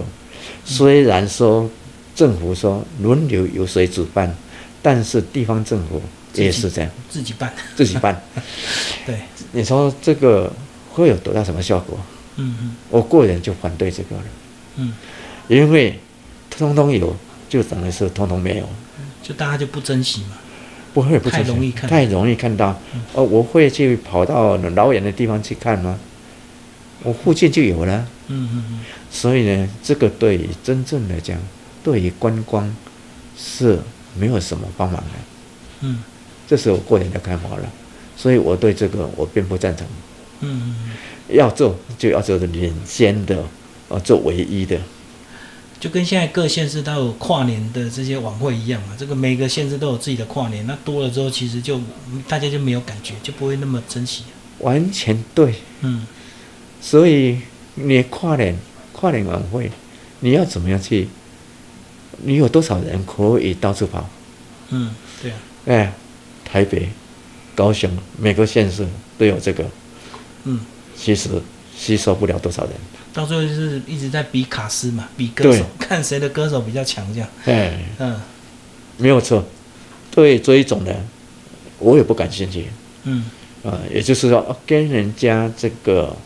[0.64, 1.70] 虽然说。
[2.16, 4.32] 政府说轮流由谁主办，
[4.80, 6.00] 但是地方政府
[6.34, 8.22] 也是这样，自己办，自己办。
[9.04, 9.16] 对，
[9.50, 10.48] 你说这个
[10.92, 11.98] 会有多大什么效果？
[12.36, 14.22] 嗯嗯，我个人就反对这个了。
[14.76, 14.92] 嗯，
[15.48, 15.98] 因为
[16.50, 17.16] 通通有，
[17.48, 18.68] 就等于是通通没有，
[19.22, 20.36] 就大家就不珍惜嘛。
[20.92, 22.78] 不会，不太容易看，太容易看到。
[23.14, 25.98] 哦，我会去跑到老远的地方去看吗？
[27.02, 28.06] 我附近就有了。
[28.28, 28.80] 嗯嗯嗯。
[29.10, 31.38] 所以呢，这个对于真正来讲。
[31.84, 32.74] 对于观光
[33.36, 33.78] 是
[34.18, 35.10] 没有什么帮忙的，
[35.82, 36.02] 嗯，
[36.48, 37.70] 这是我个人的看法了，
[38.16, 39.86] 所以我对这个我并不赞成，
[40.40, 40.74] 嗯，
[41.28, 43.44] 要做就要做领先的，
[43.88, 44.78] 啊，做唯一的，
[45.80, 51.80] 就跟现在各县市都有跨年的这些晚会一样嘛，这个每个县市都有自己的跨年，那多了之后其实就
[52.28, 54.24] 大家就没有感觉，就不会那么珍惜，
[54.60, 56.06] 完全对，嗯，
[56.80, 57.38] 所以
[57.74, 58.56] 你跨年
[58.92, 59.70] 跨年晚会，
[60.20, 61.08] 你要怎么样去？
[62.22, 64.08] 你有多少人可以到处跑？
[64.70, 65.36] 嗯，对啊。
[65.66, 65.92] 哎，
[66.44, 66.88] 台北、
[67.54, 68.86] 高雄每个县市
[69.18, 69.64] 都有这个。
[70.44, 70.60] 嗯。
[70.96, 71.28] 其实
[71.76, 72.72] 吸收不了多少人。
[73.12, 77.28] 到最后就是一直在比卡斯嘛，比歌手，看谁的歌手比较强，这样。
[77.44, 77.78] 哎。
[77.98, 78.20] 嗯。
[78.96, 79.44] 没有错。
[80.10, 80.92] 对这一种呢，
[81.78, 82.66] 我也不感兴趣。
[83.04, 83.24] 嗯。
[83.62, 86.16] 啊，也就是说，跟人家这个，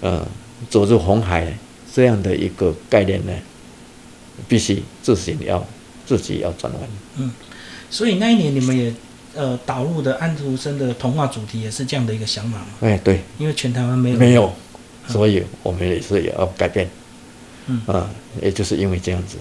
[0.00, 0.26] 呃，
[0.68, 1.52] 走入红海
[1.94, 3.32] 这样的一个概念呢。
[4.48, 5.62] 必须自行要
[6.06, 6.82] 自己要转弯。
[7.18, 7.30] 嗯，
[7.90, 8.90] 所以那一年你们也
[9.34, 12.66] 呃导入的安徒生的童话主题也是这样的一个想法吗？
[12.80, 14.52] 哎，对，因为全台湾没有没有，
[15.06, 16.88] 所以我们也是也要改变。
[17.66, 18.10] 嗯啊，
[18.42, 19.36] 也就是因为这样子，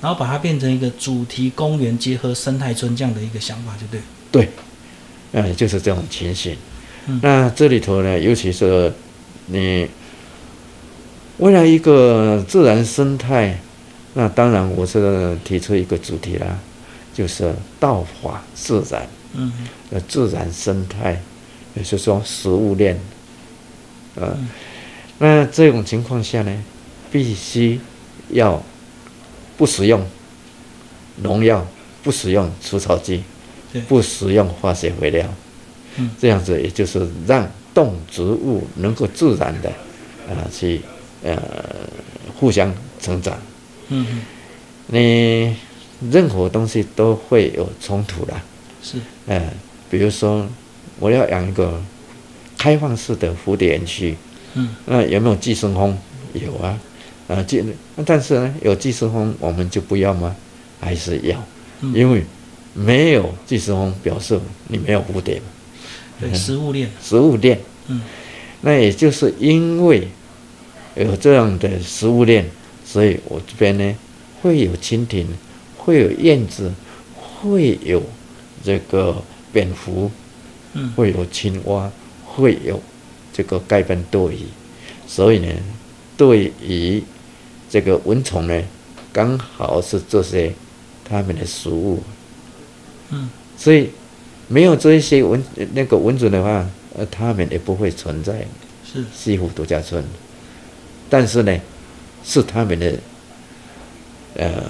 [0.00, 4.00] 然后把它变成一个主题公园结合生态村这样的一个想法，就对。
[4.30, 4.48] 对，
[5.32, 6.56] 嗯，就是这种情形。
[7.22, 8.92] 那这里头呢，尤其是
[9.46, 9.88] 你
[11.38, 13.58] 为了一个自然生态。
[14.14, 16.58] 那当然，我是提出一个主题啦，
[17.18, 19.04] 就是道法自然，
[19.34, 19.52] 嗯，
[19.90, 21.20] 呃，自然生态，
[21.74, 22.96] 也就是说食物链，
[24.14, 24.38] 呃，
[25.18, 26.62] 那这种情况下呢，
[27.10, 27.80] 必须
[28.30, 28.62] 要
[29.56, 30.06] 不使用
[31.16, 31.66] 农药，
[32.04, 33.24] 不使用除草剂，
[33.88, 35.26] 不使用化学肥料，
[35.96, 39.68] 嗯，这样子也就是让动植物能够自然的
[40.28, 40.80] 啊去
[41.24, 41.36] 呃
[42.38, 43.36] 互相成长。
[43.88, 44.22] 嗯，
[44.86, 45.56] 你
[46.10, 48.34] 任何东西都会有冲突的，
[48.82, 49.52] 是，呃，
[49.90, 50.46] 比如说
[50.98, 51.80] 我要养一个
[52.56, 54.16] 开放式的蝴蝶园区，
[54.54, 55.96] 嗯，那有没有寄生蜂？
[56.34, 56.78] 有啊，
[57.26, 57.64] 呃，寄，
[58.06, 60.36] 但是呢，有寄生蜂我们就不要吗？
[60.80, 61.42] 还是要？
[61.94, 62.22] 因为
[62.74, 65.46] 没有寄生蜂，表示你没有蝴蝶嘛。
[66.20, 66.88] 对，食物链。
[67.02, 67.58] 食物链。
[67.88, 68.02] 嗯，
[68.60, 70.06] 那也就是因为
[70.94, 72.44] 有这样的食物链。
[72.84, 73.94] 所以我这边呢，
[74.40, 75.26] 会有蜻蜓，
[75.88, 76.70] 会有燕子，
[77.16, 78.02] 会有
[78.62, 80.10] 这个蝙蝠，
[80.74, 81.90] 嗯会有青蛙，
[82.26, 82.78] 会有
[83.32, 84.40] 这个盖斑多鱼，
[85.06, 85.50] 所以呢，
[86.14, 87.02] 对于
[87.70, 88.62] 这个蚊虫呢，
[89.14, 90.52] 刚好是这些
[91.08, 92.02] 它们的食物。
[93.08, 93.88] 嗯所以
[94.46, 98.46] 没有这一些蚊那个蚊子的话，呃，它们也不会存在
[98.84, 100.04] 是西湖度假村。
[101.08, 101.58] 但是呢，
[102.22, 102.94] 是它们的
[104.34, 104.62] 呃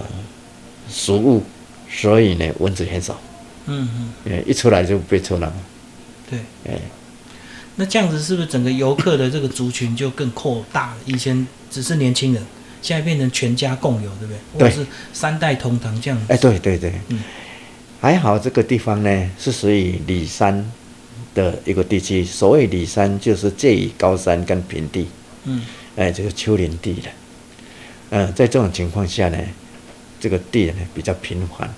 [0.90, 1.42] 食物，
[1.90, 3.20] 所以呢，蚊子很少，
[3.66, 5.52] 嗯嗯呃，一出来就被抽了，
[6.28, 6.38] 对。
[6.66, 6.78] 哎，
[7.76, 10.96] 那这样子是不是整个游客的这个族群就更扩大了？
[11.06, 12.42] 以前只是年轻人，
[12.82, 14.36] 现在变成全家共有，对不对？
[14.52, 16.26] 或对者是三代同堂这样子。
[16.32, 17.20] 哎，对对对，嗯
[18.00, 20.64] 还好这个地方呢是属于里山
[21.34, 22.24] 的一个地区。
[22.24, 25.08] 所谓里山，就是介于高山跟平地，
[25.44, 25.62] 嗯
[25.96, 27.08] 哎，就是丘陵地的。
[28.10, 29.38] 呃，在这种情况下呢，
[30.20, 31.68] 这个地呢比较平缓，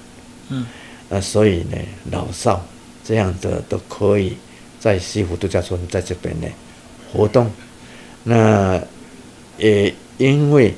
[0.48, 0.66] 嗯。
[1.08, 1.76] 那，所以呢
[2.10, 2.64] 老少
[3.04, 4.36] 这样的都可以
[4.78, 6.46] 在西湖度假村在这边呢
[7.12, 7.50] 活动。
[8.22, 8.80] 那
[9.58, 10.74] 也因为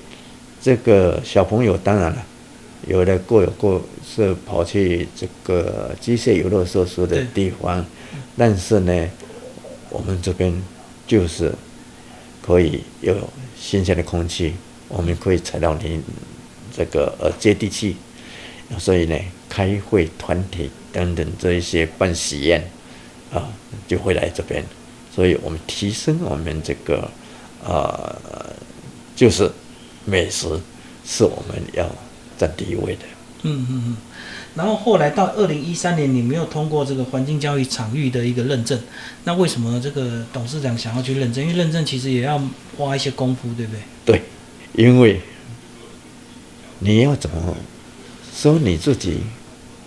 [0.62, 2.24] 这个小朋友，当然了，
[2.86, 7.84] 有的过有过是跑去这个机械游乐设施的地方，
[8.36, 9.08] 但是呢，
[9.90, 10.54] 我们这边
[11.06, 11.52] 就是
[12.40, 13.14] 可以有
[13.60, 14.54] 新鲜的空气，
[14.88, 16.00] 我们可以踩到你
[16.74, 17.96] 这个呃接地气，
[18.78, 19.16] 所以呢，
[19.48, 22.62] 开会团体等等这一些办喜宴
[23.32, 23.52] 啊，
[23.86, 24.64] 就会来这边，
[25.14, 27.10] 所以我们提升我们这个
[27.64, 28.16] 呃，
[29.14, 29.50] 就是
[30.04, 30.48] 美食
[31.04, 31.88] 是我们要
[32.38, 33.02] 占第一位的。
[33.42, 33.96] 嗯嗯嗯。
[34.54, 38.78] 然后后来到二零一三年，你没有通过这个环境教育场域的一个认证，
[39.24, 41.42] 那为什么这个董事长想要去认证？
[41.42, 42.40] 因为认证其实也要
[42.76, 43.80] 花一些功夫，对不对？
[44.04, 44.22] 对，
[44.74, 45.20] 因为
[46.82, 47.54] 你要怎么
[48.34, 49.20] 说你自己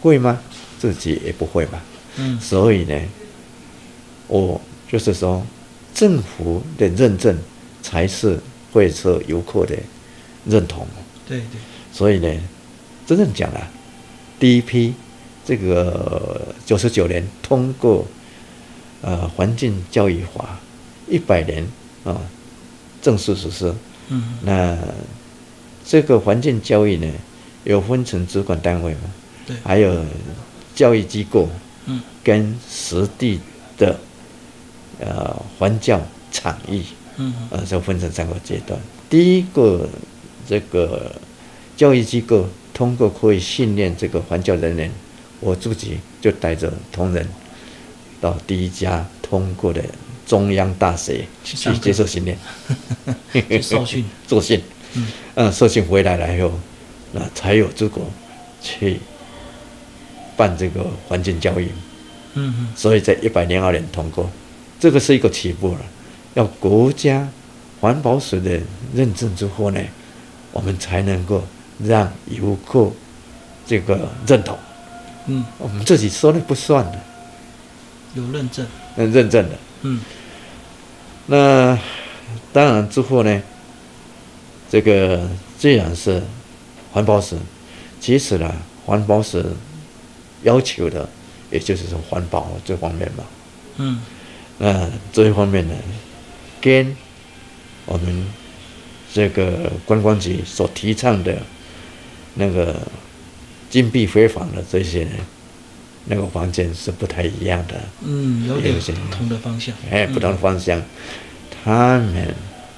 [0.01, 0.39] 会吗？
[0.79, 1.81] 自己也不会嘛。
[2.17, 2.97] 嗯所以呢，
[4.27, 5.45] 我就是说，
[5.93, 7.38] 政府的认证
[7.81, 8.39] 才是
[8.71, 9.75] 会受游客的
[10.45, 10.88] 认同。
[11.27, 11.60] 对对，
[11.91, 12.39] 所以呢，
[13.05, 13.67] 真正讲啊，
[14.39, 14.93] 第一批
[15.43, 18.05] 这个九十九年通过
[19.01, 20.60] 呃环境教育法，
[21.10, 21.65] 一百年
[22.03, 22.21] 啊
[23.01, 23.73] 正式实施。
[24.10, 24.77] 嗯那
[25.86, 27.08] 这个环境教育呢，
[27.63, 29.02] 有分成主管单位嘛，
[29.45, 29.56] 对。
[29.63, 30.04] 还有
[30.74, 31.48] 教育机构，
[31.86, 32.02] 嗯。
[32.24, 33.39] 跟实地
[33.78, 34.00] 的
[35.00, 36.82] 呃环教场域，
[37.17, 37.34] 嗯。
[37.52, 38.80] 呃，就分成三个阶段。
[39.10, 39.88] 第一个，
[40.50, 41.12] 这个
[41.78, 44.91] 教育机构通过可以训练这个环教人员，
[45.39, 47.28] 我自己就带着同仁
[48.19, 49.84] 到第一家通过的
[50.26, 52.36] 中央大学去接受训练，
[53.50, 54.04] 去受训。
[54.28, 54.60] 受训，
[54.95, 56.51] 嗯嗯，受训回来了以后，
[57.12, 58.01] 那才有资格
[58.62, 58.99] 去
[60.36, 61.65] 办这个环境交易。
[62.34, 64.29] 嗯嗯所以在一百零二年通过，
[64.79, 65.79] 这个是一个起步了。
[66.34, 67.27] 要国家
[67.79, 68.60] 环保署的
[68.93, 69.79] 认证之后呢，
[70.51, 71.43] 我们才能够
[71.79, 72.89] 让游客
[73.65, 74.58] 这个认同。
[75.27, 76.99] 嗯，我们自己说了不算的，
[78.15, 78.65] 有认证。
[78.97, 79.55] 嗯认证的。
[79.81, 79.99] 嗯
[81.27, 81.77] 那
[82.53, 83.41] 当然之后呢，
[84.69, 86.21] 这个既然是
[86.91, 87.38] 环保署，
[87.99, 88.54] 其实呢，
[88.86, 89.43] 环保署
[90.43, 91.08] 要求的，
[91.51, 93.23] 也就是说环保这方面嘛。
[93.78, 94.01] 嗯
[94.58, 95.73] 那这一方面呢，
[96.62, 96.95] 跟
[97.86, 98.25] 我们
[99.13, 101.38] 这个观光局所提倡的
[102.36, 102.75] 那个
[103.69, 105.12] 禁闭非法的这些呢，
[106.06, 107.75] 那个房间是不太一样的。
[108.01, 109.75] 嗯，有点有些不同的方向。
[109.91, 110.82] 哎，不同的方向，
[111.63, 112.34] 他们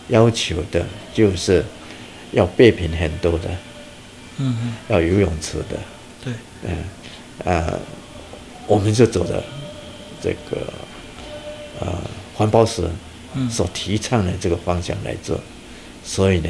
[0.07, 1.63] 要求的就是
[2.31, 3.49] 要备品很多的，
[4.37, 5.77] 嗯嗯，要游泳池的，
[6.23, 6.83] 对，嗯，
[7.45, 7.73] 啊，
[8.67, 9.43] 我们就走的
[10.21, 10.73] 这个
[11.79, 12.01] 呃
[12.35, 12.87] 环保署
[13.33, 15.39] 嗯所提倡的这个方向来做，
[16.03, 16.49] 所以呢，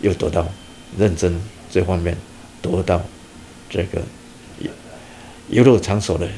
[0.00, 0.46] 又得到
[0.98, 2.16] 认真这方面
[2.60, 3.00] 得到
[3.68, 4.02] 这个
[4.58, 4.70] 游
[5.48, 6.28] 游乐场所的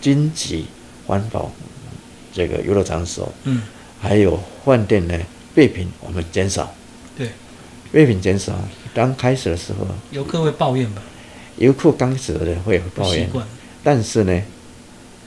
[0.00, 0.66] 经济
[1.06, 1.50] 环保
[2.32, 3.62] 这个游乐场所，嗯。
[4.00, 5.16] 还有饭店呢
[5.54, 6.74] 备品我们减少，
[7.92, 8.52] 对，备品减少，
[8.94, 11.02] 刚开始的时候，游客会抱怨吧？
[11.58, 13.30] 游客刚开始的人会有抱怨。
[13.84, 14.42] 但是呢，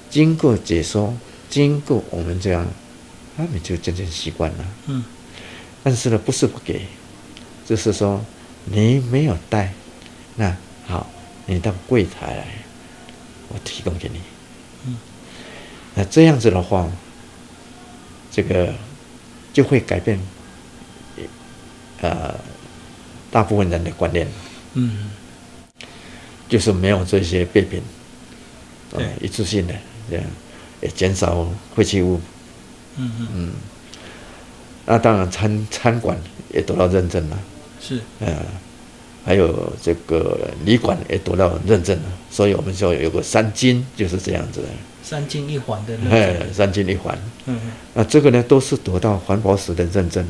[0.09, 1.15] 经过解说，
[1.49, 2.65] 经过我们这样，
[3.37, 4.65] 他们就渐渐习惯了。
[4.87, 5.03] 嗯
[5.83, 6.81] 但是呢，不是不给，
[7.63, 8.19] 就是说
[8.63, 9.71] 你没有带，
[10.35, 11.07] 那好，
[11.45, 12.47] 你到柜台来，
[13.49, 14.19] 我提供给你。
[14.87, 14.97] 嗯，
[15.93, 16.89] 那这样子的话，
[18.31, 18.73] 这个
[19.53, 20.19] 就会改变，
[22.01, 22.33] 呃，
[23.35, 24.25] 大部分人的观念，
[24.75, 25.11] 嗯。
[26.47, 27.81] 就是没有这些备品，
[28.91, 29.73] 呃对，一次性的
[30.07, 30.23] 这样，
[30.79, 31.45] 也减少
[31.75, 32.21] 废弃物。
[32.97, 33.51] 嗯嗯，
[34.85, 36.15] 那当然餐餐馆
[36.53, 37.39] 也得到认证了，
[37.81, 38.37] 是，呃，
[39.25, 44.61] 还有这个旅馆也得到认证了，所以我们就有个三金，就是这样子。
[44.61, 44.67] 的，
[45.03, 47.17] 三金一环的认三金一环。
[47.47, 50.23] 嗯嗯，那这个呢，都是得到环保署的认证，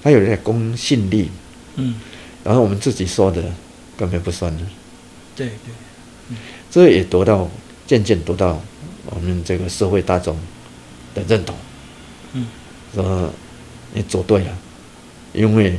[0.00, 1.28] 它有点公信力，
[1.74, 1.96] 嗯，
[2.44, 3.42] 然后我们自己说的
[3.96, 4.62] 根本不算的，
[5.34, 6.36] 对对，
[6.70, 7.48] 这也得到
[7.86, 8.62] 渐渐得到
[9.06, 10.38] 我们这个社会大众
[11.14, 11.56] 的认同，
[12.34, 12.46] 嗯，
[12.94, 13.32] 说
[13.92, 14.56] 你做对了，
[15.32, 15.78] 因为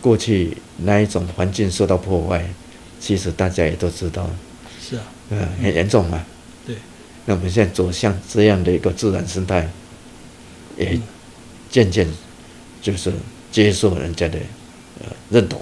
[0.00, 2.48] 过去那一种环境受到破坏，
[3.00, 4.30] 其实大家也都知道，
[4.80, 6.24] 是啊，嗯，很严重嘛。
[6.66, 6.76] 对，
[7.26, 9.68] 那我们现在走向这样的一个自然生态，
[10.76, 11.02] 也嗯。
[11.70, 12.08] 渐渐
[12.80, 13.12] 就是
[13.52, 14.38] 接受人家的
[15.00, 15.60] 呃认同。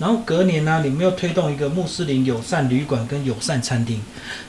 [0.00, 4.02] 然后隔年呢、你们又推动一个穆斯林友善旅馆跟友善餐厅。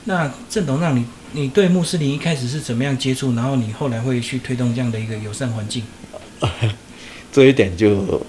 [0.05, 5.83] 那郑董让你你对穆斯林一开始是怎么样接触，然后你后来会去推动这样的一个友善环境？
[7.31, 8.25] 这一点就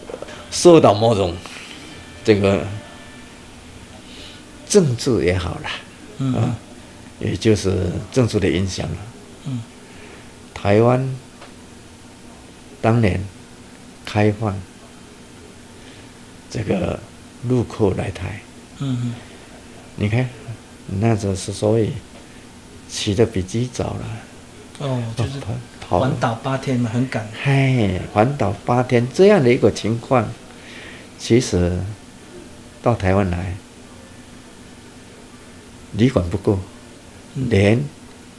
[0.51, 1.35] 受到某种
[2.25, 2.67] 这个
[4.69, 5.71] 政治也好了，
[6.19, 6.57] 嗯啊，
[7.21, 8.97] 也就是政治的影响了。
[9.47, 9.63] 嗯
[10.55, 11.17] 台湾
[12.81, 13.21] 当年
[14.05, 14.57] 开放
[16.49, 17.01] 这个
[17.49, 18.41] 陆客来台，
[18.79, 19.15] 嗯
[19.97, 20.29] 你看
[21.01, 21.93] 那时候是所以
[22.89, 24.07] 起的比鸡早了，
[24.81, 25.41] 嗯，哦，就是
[25.81, 27.27] 跑环岛八天嘛，很赶。
[27.33, 30.29] 嗨，环岛八天这样的一个情况，
[31.19, 31.79] 其实
[32.81, 33.55] 到台湾来，
[35.93, 36.59] 旅馆不够，
[37.35, 37.49] 嗯。
[37.51, 37.83] 连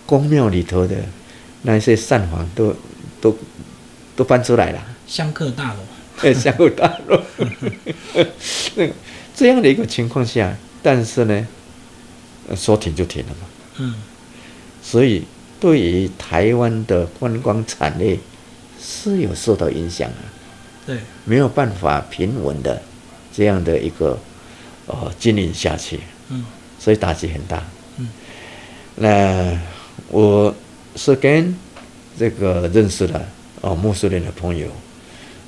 [0.05, 0.95] 宫庙里头的
[1.61, 2.75] 那些膳房都
[3.21, 3.37] 都
[4.15, 5.79] 都搬出来了，香客大楼。
[6.25, 7.21] 哎，香口大楼。
[8.75, 8.93] 那个
[9.36, 11.47] 这样的一个情况下，但是呢，
[12.49, 13.47] 呃说停就停了嘛。
[13.79, 13.95] 嗯
[14.81, 15.23] 所以
[15.59, 18.17] 对于台湾的观光产业
[18.81, 20.23] 是有受到影响啊，
[20.86, 22.81] 对，没有办法平稳的
[23.33, 24.19] 这样的一个
[24.88, 26.45] 呃经营下去，嗯
[26.79, 27.63] 所以打击很大。
[27.97, 28.09] 嗯，
[28.95, 29.57] 那
[30.09, 30.53] 我
[30.95, 31.55] 是跟
[32.19, 33.25] 这个认识的
[33.62, 34.67] 哦穆斯林的朋友，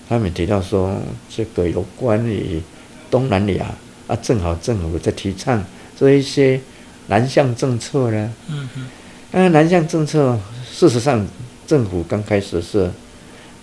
[0.07, 0.95] 他们提到说
[1.29, 2.61] 这个有关于
[3.09, 3.65] 东南亚
[4.07, 5.63] 啊，正好政府在提倡
[5.97, 6.59] 这一些
[7.07, 8.33] 南向政策呢。
[8.49, 8.87] 嗯嗯
[9.31, 10.39] 那南向政策，
[10.71, 11.27] 事实上
[11.67, 12.89] 政府刚开始是，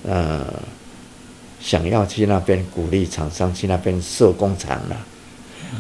[0.03, 0.45] 呃，
[1.61, 4.97] 想要去那边鼓励厂商去那边设工厂了，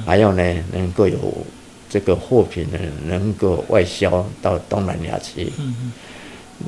[0.06, 1.18] 还有呢能够有
[1.90, 5.52] 这个货品呢能够外销到东南亚去。
[5.58, 5.92] 嗯嗯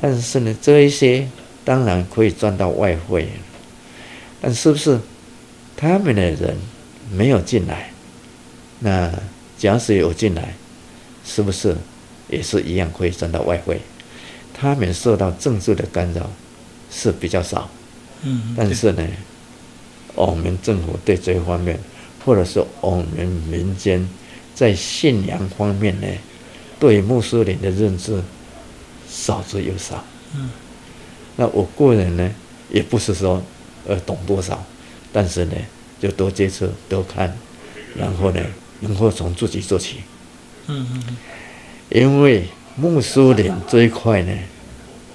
[0.01, 1.27] 但是呢，这一些
[1.63, 3.27] 当然可以赚到外汇，
[4.41, 4.99] 但是不是
[5.75, 6.55] 他们的人
[7.11, 7.89] 没有进来？
[8.79, 9.11] 那
[9.57, 10.53] 假使有进来，
[11.25, 11.75] 是不是
[12.29, 13.79] 也是一样可以赚到外汇？
[14.53, 16.29] 他们受到政治的干扰
[16.91, 17.69] 是比较少，
[18.23, 19.05] 嗯，但是呢，
[20.13, 21.79] 我们政府对这一方面，
[22.23, 24.07] 或者是我们民间
[24.53, 26.07] 在信仰方面呢，
[26.79, 28.21] 对穆斯林的认知
[29.09, 30.03] 少之又少。
[30.35, 30.49] 嗯，
[31.35, 32.31] 那我个人呢，
[32.69, 33.41] 也不是说
[33.87, 34.65] 呃懂多少，
[35.11, 35.55] 但是呢，
[35.99, 37.35] 就多接触、多看，
[37.95, 38.41] 然后呢，
[38.81, 39.97] 能够从自己做起。
[40.67, 41.17] 嗯嗯
[41.89, 42.45] 因为
[42.75, 44.33] 穆斯林这一块呢，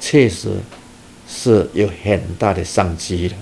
[0.00, 0.50] 确实
[1.28, 3.34] 是有很大的商机的。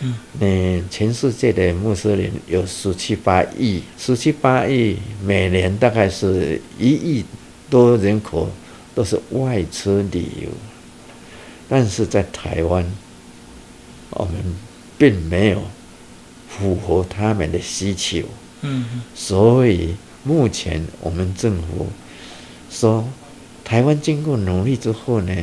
[0.00, 7.24] 嗯，你全世界的穆斯林有十七八亿，十七八亿，每年大概是一亿
[7.70, 8.48] 多人口
[8.94, 10.48] 都是外出旅游，
[11.68, 12.84] 但是在台湾，
[14.12, 14.34] 我们
[14.96, 15.62] 并没有
[16.48, 18.22] 符合他们的需求。
[18.62, 21.88] 嗯所以目前我们政府
[22.70, 23.04] 说，
[23.64, 25.34] 台湾经过努力之后呢，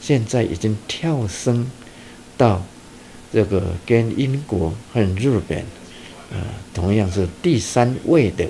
[0.00, 1.68] 现在已经跳升
[2.36, 2.62] 到
[3.32, 5.64] 这个跟英国和日本，
[6.30, 6.38] 呃，
[6.72, 8.46] 同样是第三位的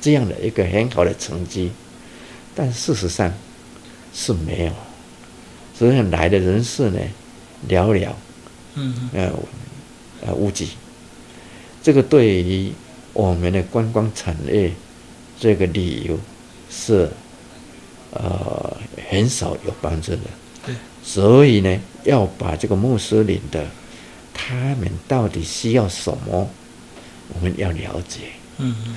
[0.00, 1.72] 这样的一个很好的成绩，
[2.54, 3.32] 但事实上
[4.14, 4.72] 是没有，
[5.76, 7.00] 所以来的人士呢
[7.68, 8.10] 寥寥，
[8.76, 9.32] 嗯呃
[10.26, 10.68] 呃无几。
[11.82, 12.72] 这个对于
[13.12, 14.72] 我们的观光产业
[15.38, 16.18] 这个旅游
[16.70, 17.08] 是
[18.12, 18.76] 呃
[19.10, 20.20] 很少有帮助的。
[20.64, 23.66] 对，所以呢，要把这个穆斯林的
[24.34, 26.48] 他们到底需要什么，
[27.34, 28.20] 我们要了解。
[28.58, 28.96] 嗯嗯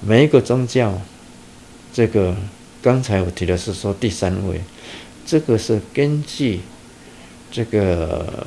[0.00, 1.00] 每一个宗教，
[1.92, 2.36] 这个
[2.82, 4.60] 刚才我提的是说第三位，
[5.26, 6.60] 这个是根据
[7.50, 8.46] 这个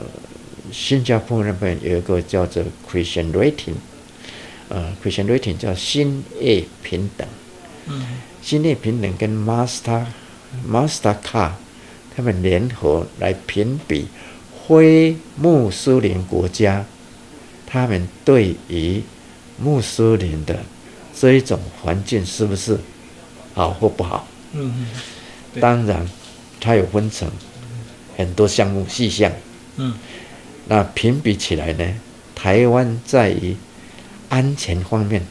[0.72, 3.76] 新加坡那边有一个叫做 Christian rating，
[4.70, 7.28] 呃，Christian rating 叫新业平等，
[7.88, 8.05] 嗯
[8.41, 10.05] 新业平等跟 Master
[10.70, 11.51] Mastercard
[12.15, 14.07] 他们联合来评比
[14.68, 16.86] 非穆斯林国家，
[17.65, 19.01] 他们对于
[19.57, 20.59] 穆斯林的
[21.15, 22.78] 这一种环境是不是
[23.53, 24.28] 好或不好？
[24.53, 24.88] 嗯
[25.59, 26.07] 当然，
[26.59, 27.30] 它有分成
[28.15, 29.32] 很多项目细项。
[29.78, 29.93] 嗯
[30.68, 31.93] 那评比起来呢，
[32.36, 33.55] 台湾在于
[34.30, 35.26] 安全方面，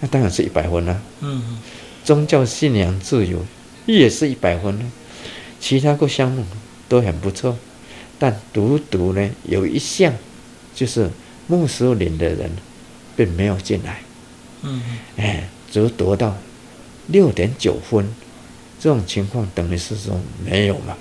[0.00, 1.42] 那当然是一百分了、嗯。
[1.48, 1.58] 嗯
[2.02, 3.44] 宗教信仰自由
[3.84, 4.84] 也是一百分了、
[5.60, 6.44] 其他各项目
[6.88, 7.56] 都很不错，
[8.18, 10.12] 但独独呢有一项
[10.74, 11.08] 就是
[11.46, 12.50] 穆斯林的人
[13.14, 14.00] 并没有进来，
[14.62, 14.82] 嗯。
[14.88, 16.34] 嗯哎，只得到
[17.08, 18.08] 六点九分，
[18.80, 20.96] 这种情况等于是说没有嘛，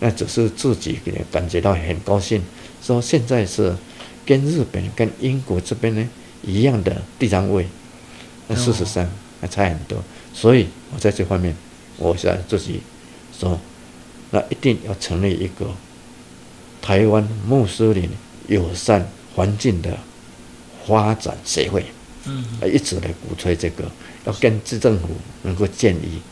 [0.00, 0.98] 那只是自己
[1.30, 2.42] 感觉到很高兴，
[2.88, 3.76] 说现在是
[4.24, 6.08] 跟日本跟英国这边呢
[6.42, 7.66] 一样的第三位，
[8.46, 9.06] 那事实上
[9.42, 11.54] 还差很多，所以我在这方面，
[11.98, 12.80] 我想自己
[13.38, 13.60] 说，
[14.30, 15.70] 那一定要成立一个
[16.80, 18.08] 台湾穆斯林
[18.46, 19.98] 友善环境的
[20.86, 21.84] 发展协会。
[22.24, 23.84] 嗯呃，一直来鼓吹这个，
[24.24, 25.08] 要跟市政府
[25.42, 26.22] 能够建议，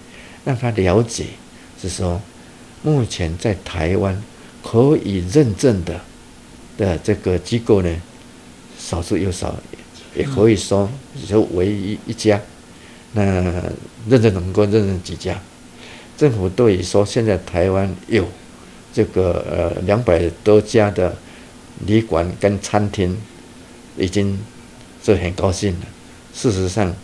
[0.42, 1.26] 让他了解，
[1.80, 2.18] 是说
[2.82, 4.22] 目前在台湾
[4.62, 6.00] 可以认证的
[6.76, 8.02] 的这个机构呢，
[8.78, 9.54] 少之又少，
[10.14, 10.90] 也可以说
[11.26, 12.40] 就唯一一家。
[13.12, 13.22] 那
[14.08, 15.40] 认证能够认证几家？
[16.18, 18.26] 政府对于说现在台湾有
[18.92, 21.16] 这个呃两百多家的
[21.86, 23.16] 旅馆跟餐厅，
[23.96, 24.38] 已经
[25.02, 25.86] 是很高兴了。
[26.34, 26.94] 事实上，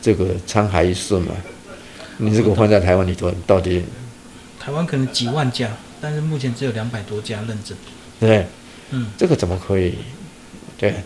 [0.00, 1.34] 这个沧海一粟嘛，
[2.18, 3.82] 你如果放在台湾里头，到底
[4.60, 5.70] 台湾可能几万家，
[6.00, 7.76] 但是目前只有两百多家认证。
[8.20, 8.46] 对？
[8.94, 9.94] 嗯这个怎么可以？
[10.78, 11.02] 对，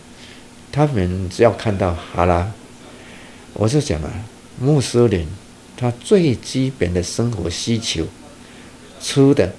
[0.71, 2.51] 他们只要看到哈拉，
[3.53, 4.09] 我是讲啊，
[4.59, 5.27] 穆斯林
[5.75, 8.05] 他最基本的生活需求，
[9.01, 9.53] 吃的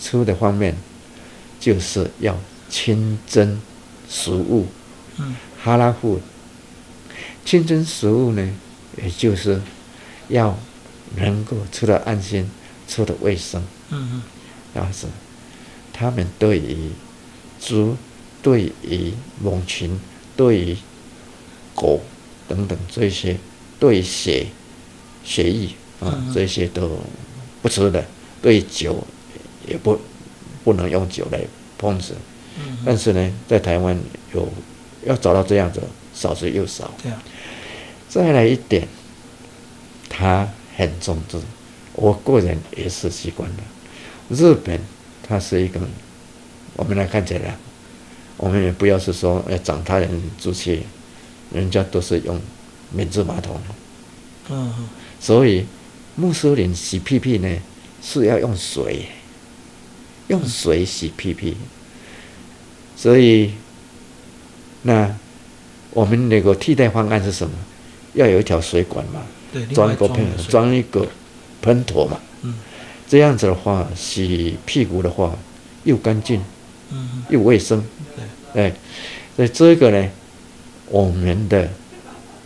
[0.00, 0.74] 吃的方面，
[1.58, 2.38] 就是要
[2.68, 3.60] 清真
[4.08, 4.66] 食物，
[5.18, 6.20] 嗯哈拉户。
[7.44, 8.48] 清真食物呢，
[9.02, 9.60] 也就是
[10.28, 10.56] 要
[11.16, 12.48] 能够吃得安心，
[12.86, 13.62] 吃得卫生。
[13.90, 14.22] 嗯
[14.72, 15.06] 但是
[15.92, 16.90] 他们对于
[17.60, 17.96] 猪、
[18.42, 20.00] 对于猛禽、
[20.36, 20.76] 对于
[21.74, 22.00] 狗
[22.48, 23.36] 等等这些，
[23.78, 24.46] 对血、
[25.22, 25.66] 血液
[26.00, 26.98] 啊嗯这些都
[27.62, 28.04] 不吃的，
[28.40, 29.06] 对酒
[29.68, 29.98] 也不
[30.64, 31.40] 不能用酒来
[31.78, 32.14] 烹制。
[32.58, 33.98] 嗯但是呢，在台湾
[34.34, 34.48] 有
[35.04, 35.80] 要找到这样子
[36.14, 36.90] 少之又少。
[37.02, 37.22] 对啊，
[38.08, 38.88] 再来一点，
[40.08, 41.38] 他很重视，
[41.92, 43.56] 我个人也是习惯了。
[44.30, 44.80] 日本，
[45.26, 45.80] 它是一个，
[46.80, 47.54] 我们来看起来，
[48.38, 50.08] 我们也不要是说要长他人
[50.38, 50.82] 志气，
[51.52, 52.40] 人家都是用
[52.90, 53.60] 免治马桶，
[54.48, 54.72] 嗯。
[54.78, 54.88] 嗯
[55.20, 55.66] 所以
[56.16, 57.48] 穆斯林洗屁屁呢
[58.02, 59.04] 是要用水，
[60.28, 61.54] 用水洗屁屁，
[62.96, 63.52] 所以
[64.80, 65.14] 那
[65.90, 67.52] 我们那个替代方案是什么？
[68.14, 69.20] 要有一条水管嘛，
[69.74, 71.06] 装一个喷装一个
[71.60, 72.54] 喷头嘛，嗯。
[73.06, 75.36] 这样子的话，洗屁股的话
[75.84, 76.44] 又干净嗯
[77.28, 77.82] 又卫生，
[78.54, 78.72] 哎，
[79.36, 80.08] 所以这个呢，
[80.86, 81.68] 我们的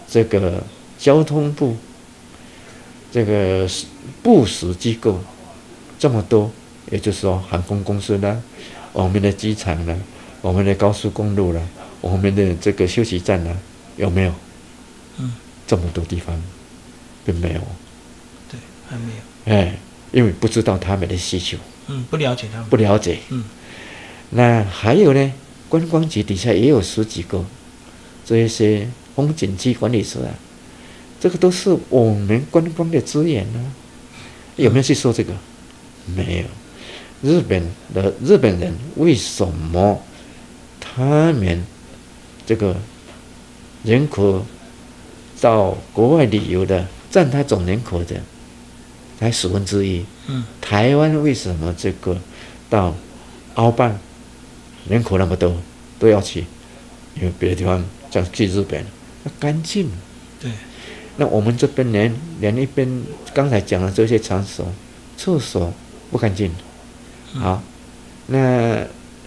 [0.08, 0.62] 这个
[0.98, 1.76] 交通部
[3.12, 3.68] 这个
[4.22, 5.20] 部署机构
[5.98, 6.50] 这么多，
[6.90, 8.42] 也就是说航空公司呢，
[8.92, 9.98] 我们的机场呢，
[10.40, 11.68] 我们的高速公路呢，
[12.00, 13.56] 我们的这个休息站呢，
[13.96, 14.32] 有没有？
[15.18, 15.32] 嗯。
[15.66, 16.38] 这么多地方？
[17.24, 17.60] 并没有，
[18.50, 19.74] 对，还没有，哎，
[20.12, 23.18] 因为不知道他们的需求，嗯，不了解他们，不了解。
[23.30, 23.42] 嗯
[24.36, 25.32] 那还有呢，
[25.68, 27.44] 观光局底下也有十几个
[28.26, 30.34] 这一些风景区管理处啊，
[31.20, 33.72] 这个都是我们观光的资源呢、
[34.56, 35.32] 有没有去说这个？
[36.16, 36.44] 没有。
[37.30, 37.62] 日本
[37.94, 40.02] 的日本人为什么
[40.78, 41.64] 他们
[42.44, 42.76] 这个
[43.82, 44.44] 人口
[45.40, 48.20] 到国外旅游的占他总人口的
[49.18, 50.04] 才十分之一？
[50.26, 52.18] 嗯台湾为什么这个
[52.68, 52.94] 到
[53.54, 53.98] 澳办
[54.88, 55.54] 人口那么多
[55.98, 56.44] 都要去？
[57.16, 58.84] 因为别的地方像去日本，
[59.22, 59.88] 那干净。
[60.40, 60.50] 对，
[61.16, 64.66] 那我们这边连连一边刚才讲的这些场所，
[65.16, 65.72] 厕所
[66.10, 66.50] 不干净。
[67.34, 67.62] 好，
[68.26, 68.84] 那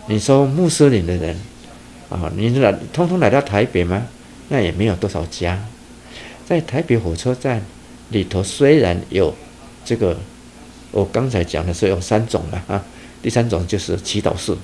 [0.08, 1.36] 你说穆斯林的人
[2.10, 4.06] 啊，你来通通来到台北吗？
[4.50, 5.66] 那也没有多少家。
[6.46, 7.62] 在台北火车站
[8.10, 9.34] 里头，虽然有
[9.84, 10.18] 这个，
[10.92, 12.84] 我刚才讲的是有三种了啊，
[13.22, 14.56] 第三种就是祈祷室。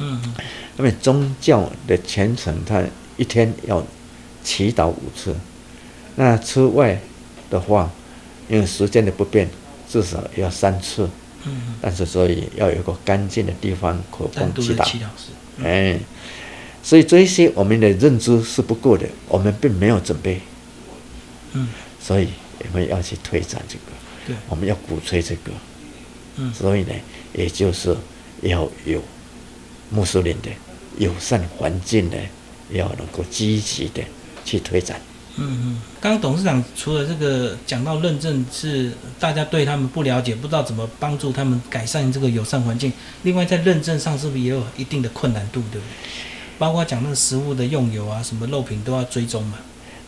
[0.00, 0.34] 嗯嗯
[0.76, 2.82] 那么宗教的虔诚，他
[3.16, 3.86] 一天要
[4.42, 5.34] 祈祷五次。
[6.16, 7.00] 那之外
[7.48, 7.90] 的话，
[8.48, 9.48] 因为时间的不便，
[9.88, 11.08] 至少要三次。
[11.44, 14.86] 嗯，但是所以要有一个干净的地方可供祈祷。
[15.62, 15.98] 哎，
[16.82, 20.40] 所以这一些我们的认知是不够的，我们并没有准备，
[21.52, 22.28] 嗯，所以
[22.58, 23.92] 我们要去推展这个，
[24.26, 25.52] 对，我们要鼓吹这个。
[26.36, 26.92] 嗯所以呢，
[27.32, 27.96] 也就是
[28.42, 29.02] 要有
[29.90, 30.48] 穆斯林的
[30.98, 32.16] 友善环境呢，
[32.70, 34.02] 要能够积极的
[34.44, 35.00] 去推展。
[35.36, 45.92] 嗯嗯，刚刚董事长除了这个讲到认证是大家对他们不了解，不知道怎么帮助他们改善这个友善环境，另外在认证上是不是也有一定的困难度，对不对？
[46.58, 49.58] 包括讲那个食物的用油啊，什么肉品都要追踪嘛。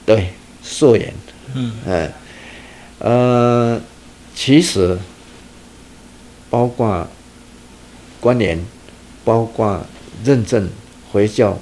[0.05, 1.14] 对，溯源，
[1.55, 2.12] 嗯嗯，
[2.99, 3.80] 呃，
[4.35, 4.99] 其实
[6.51, 7.09] 包括
[8.20, 8.62] 关联，
[9.25, 9.85] 包括
[10.25, 10.68] 认证
[11.11, 11.59] 回教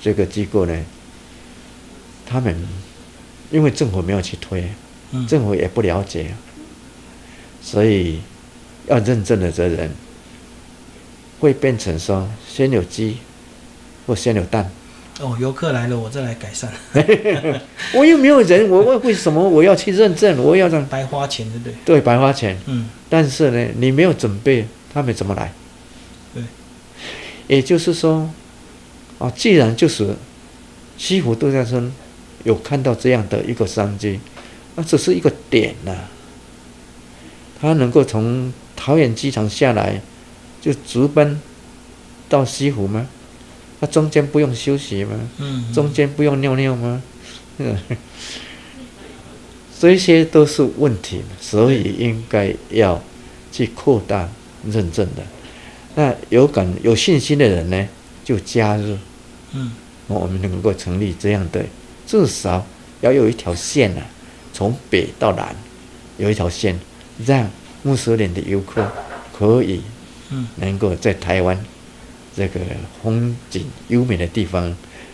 [0.00, 0.74] 这个机构呢，
[2.24, 2.56] 他们
[3.50, 4.68] 因为政府没有去推，
[5.12, 6.34] 嗯政府也不了解，
[7.62, 8.20] 所以
[8.86, 9.90] 要认证的这人
[11.40, 13.18] 会变成说先有鸡
[14.06, 14.70] 或先有蛋，
[15.20, 16.72] 哦，游客来了，我再来改善，
[17.94, 20.38] 我又没有人，我为为什么我要去认证？
[20.42, 21.74] 我要让白花钱，对不对？
[21.84, 22.56] 对白花钱。
[22.66, 25.52] 嗯但是呢，你没有准备，他们怎么来？
[27.46, 28.28] 对，也就是说，
[29.18, 30.14] 啊，既然就是
[30.98, 31.92] 西湖度假村
[32.44, 34.20] 有看到这样的一个商机，
[34.74, 35.94] 那只是一个点呐、
[37.60, 40.00] 他能够从桃园机场下来，
[40.60, 41.40] 就直奔
[42.28, 43.06] 到西湖吗？
[43.80, 45.14] 他中间不用休息吗？
[45.38, 47.02] 嗯，中间不用尿尿吗？
[47.58, 47.76] 嗯，
[49.78, 53.02] 这些都是问题，所以应该要
[53.52, 54.28] 去扩大
[54.66, 55.22] 认证的。
[55.96, 57.88] 那有感有信心的人呢，
[58.24, 58.96] 就加入，
[59.52, 59.72] 嗯。
[60.06, 61.64] 我们能够成立这样的，
[62.06, 62.64] 至少
[63.00, 64.06] 要有一条线啊，
[64.52, 65.56] 从北到南
[66.16, 66.78] 有一条线，
[67.26, 67.50] 让
[67.82, 68.88] 穆斯林的游客
[69.36, 69.82] 可以
[70.30, 70.46] 嗯。
[70.56, 71.58] 能够在台湾
[72.36, 72.60] 这个
[73.02, 74.72] 风景优美的地方，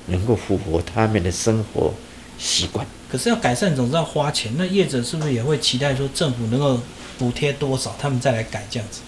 [0.09, 1.95] 能够符合他们的生活
[2.39, 2.87] 习惯。
[3.09, 6.79] 可是要改善总是要花钱，那业者是不是也会期待说政府能够
[7.19, 9.01] 补贴多少，他们再来改这样子，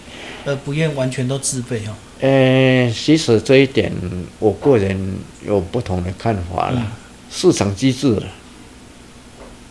[0.45, 1.93] 而不愿完全都自费哦？
[2.21, 3.91] 呃，其实这一点
[4.39, 6.79] 我个人有不同的看法了。
[6.79, 6.91] 嗯
[7.31, 8.27] 市场机制了，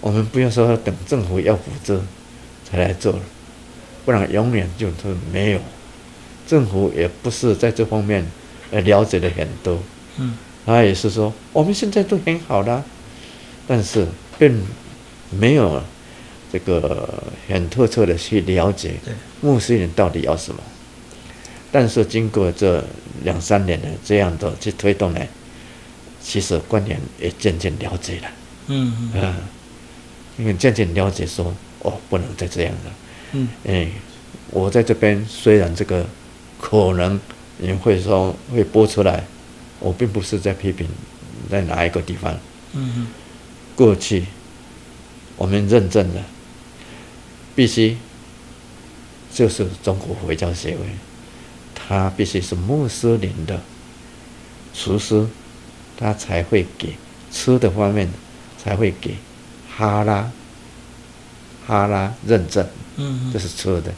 [0.03, 1.99] 我们不要说等政府要补助
[2.69, 3.19] 才来做，
[4.05, 4.95] 不然永远就是
[5.33, 5.61] 没有。
[6.47, 8.27] 政府也不是在这方面
[8.71, 9.79] 呃了解的很多，
[10.19, 12.85] 嗯他也是说我们现在都很好啦，
[13.67, 14.07] 但是
[14.39, 14.63] 并
[15.31, 15.83] 没有
[16.55, 18.95] 这个很透彻的去了解
[19.41, 20.63] 穆斯林到底要什么。
[21.73, 22.85] 但是经过这
[23.25, 25.21] 两三年的这样的去推动呢，
[26.23, 28.29] 其实观点也渐渐了解了，
[28.69, 29.37] 嗯嗯啊，
[30.39, 32.93] 因为渐渐了解说，哦，不能再这样了。
[33.33, 33.89] 嗯哎，
[34.53, 36.07] 我在这边虽然这个
[36.61, 37.19] 可能
[37.59, 39.25] 你会说会播出来，
[39.81, 40.87] 我并不是在批评
[41.51, 42.33] 在哪一个地方。
[42.75, 43.09] 嗯
[43.75, 44.27] 过去
[45.37, 46.23] 我们认证的，
[47.55, 47.97] 必须
[49.33, 50.85] 就是中国佛教协会，
[51.75, 53.61] 他必须是穆斯林的
[54.73, 55.27] 厨师，
[55.97, 56.95] 他才会给
[57.31, 58.09] 吃的方面
[58.63, 59.17] 才会给
[59.77, 60.31] 哈拉
[61.67, 62.67] 哈拉认证。
[62.97, 63.93] 嗯这是吃的。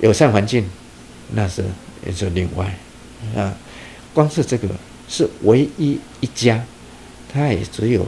[0.00, 0.68] 友善环境，
[1.32, 1.64] 那是
[2.06, 2.74] 也就另外
[3.34, 3.54] 啊。
[4.12, 4.68] 光是这个
[5.08, 6.64] 是唯一一家，
[7.32, 8.06] 他也只有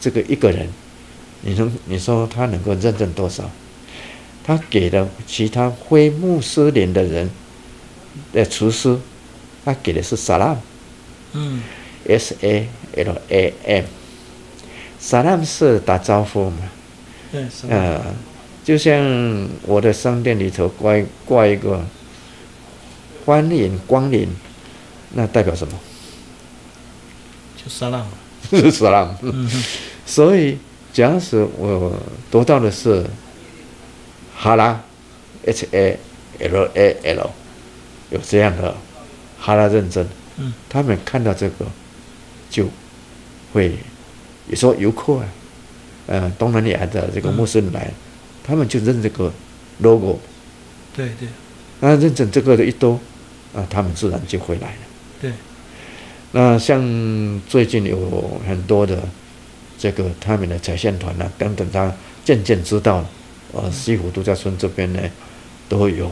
[0.00, 0.68] 这个一个人。
[1.42, 3.50] 你说你说他能够认证多少？
[4.44, 7.30] 他给了其他非穆斯林的人
[8.32, 8.98] 的厨师，
[9.64, 10.56] 他给的是 salam
[11.34, 11.62] 嗯
[12.06, 13.84] s a l a m
[15.00, 16.56] salam 是打招呼嘛？
[17.30, 17.76] 对，是吧？
[17.76, 18.14] 呃，
[18.64, 21.84] 就像我的商店里头挂一挂一个
[23.26, 24.26] “欢迎光临”，
[25.12, 25.74] 那代表什么？
[27.56, 28.12] 就沙浪嘛。
[28.50, 29.18] 是什么？
[29.20, 29.64] 嗯哼
[30.06, 30.56] 所以，
[30.92, 31.92] 假使我
[32.30, 33.04] 得到的是
[34.36, 34.80] 哈拉
[35.44, 35.98] （H A
[36.40, 37.30] L A L）
[38.10, 38.74] 有这样的
[39.38, 40.06] 哈拉认证，
[40.38, 40.52] 嗯。
[40.68, 41.66] 他们看到这个
[42.50, 42.66] 就
[43.52, 43.74] 会，
[44.48, 45.28] 有时候游客啊，
[46.06, 47.90] 呃，东南亚的这个陌生人来，
[48.42, 49.32] 他们就认这个
[49.78, 50.18] logo，
[50.96, 51.28] 对对。
[51.80, 52.98] 那认证这个的一多，
[53.54, 54.78] 啊，他们自然就会来了。
[55.20, 55.32] 对，
[56.32, 59.02] 那像最近有很多的
[59.78, 61.92] 这个他们的采线团啊等等，他
[62.24, 63.10] 渐渐知道了，
[63.52, 65.00] 呃，西湖度假村这边呢
[65.68, 66.10] 都有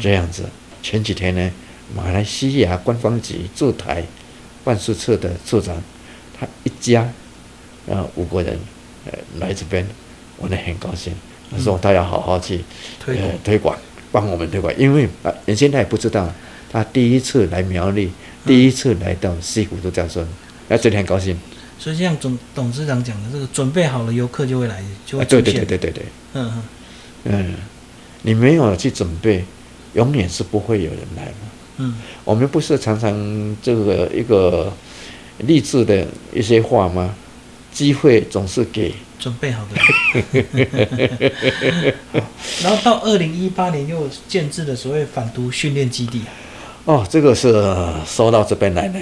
[0.00, 0.44] 这样子。
[0.82, 1.50] 前几天呢，
[1.94, 4.02] 马来西亚官方局驻台
[4.64, 5.76] 办事处的处长，
[6.38, 7.06] 他一家
[7.86, 8.58] 呃五个人
[9.04, 9.86] 呃来这边，
[10.38, 11.12] 我呢很高兴，
[11.50, 12.64] 他说他要好好去
[12.98, 13.76] 推广呃推广，
[14.10, 16.32] 帮我们推广，因为啊，原先他也不知道，
[16.70, 18.10] 他第一次来苗栗，
[18.46, 20.26] 第一次来到西湖度假村，
[20.68, 21.38] 那这里很高兴。
[21.86, 25.44] 所以像总董事长讲的，这个准备好了，游客就会来，就啊，会出现。
[25.44, 26.62] 对对对对对对，嗯嗯
[27.26, 27.54] 嗯，
[28.22, 29.44] 你没有去准备，
[29.94, 31.32] 永远是不会有人来的。
[31.76, 34.72] 嗯我们不是常常这个一个
[35.38, 37.14] 励志的一些话吗？
[37.70, 39.80] 机会总是给准备好的。
[39.80, 39.86] 好
[42.64, 46.34] 然后到二零一八年又建制了所谓反毒训练基地啊。
[46.86, 47.52] 哦，这个是
[48.04, 48.98] 说到这边来呢。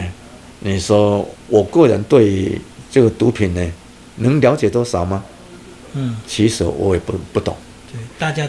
[0.67, 2.59] 你说我个人对
[2.95, 3.73] 这个毒品呢，
[4.19, 5.25] 能了解多少吗？
[5.95, 7.57] 嗯，其实我也不不懂，
[7.93, 8.49] 对，大家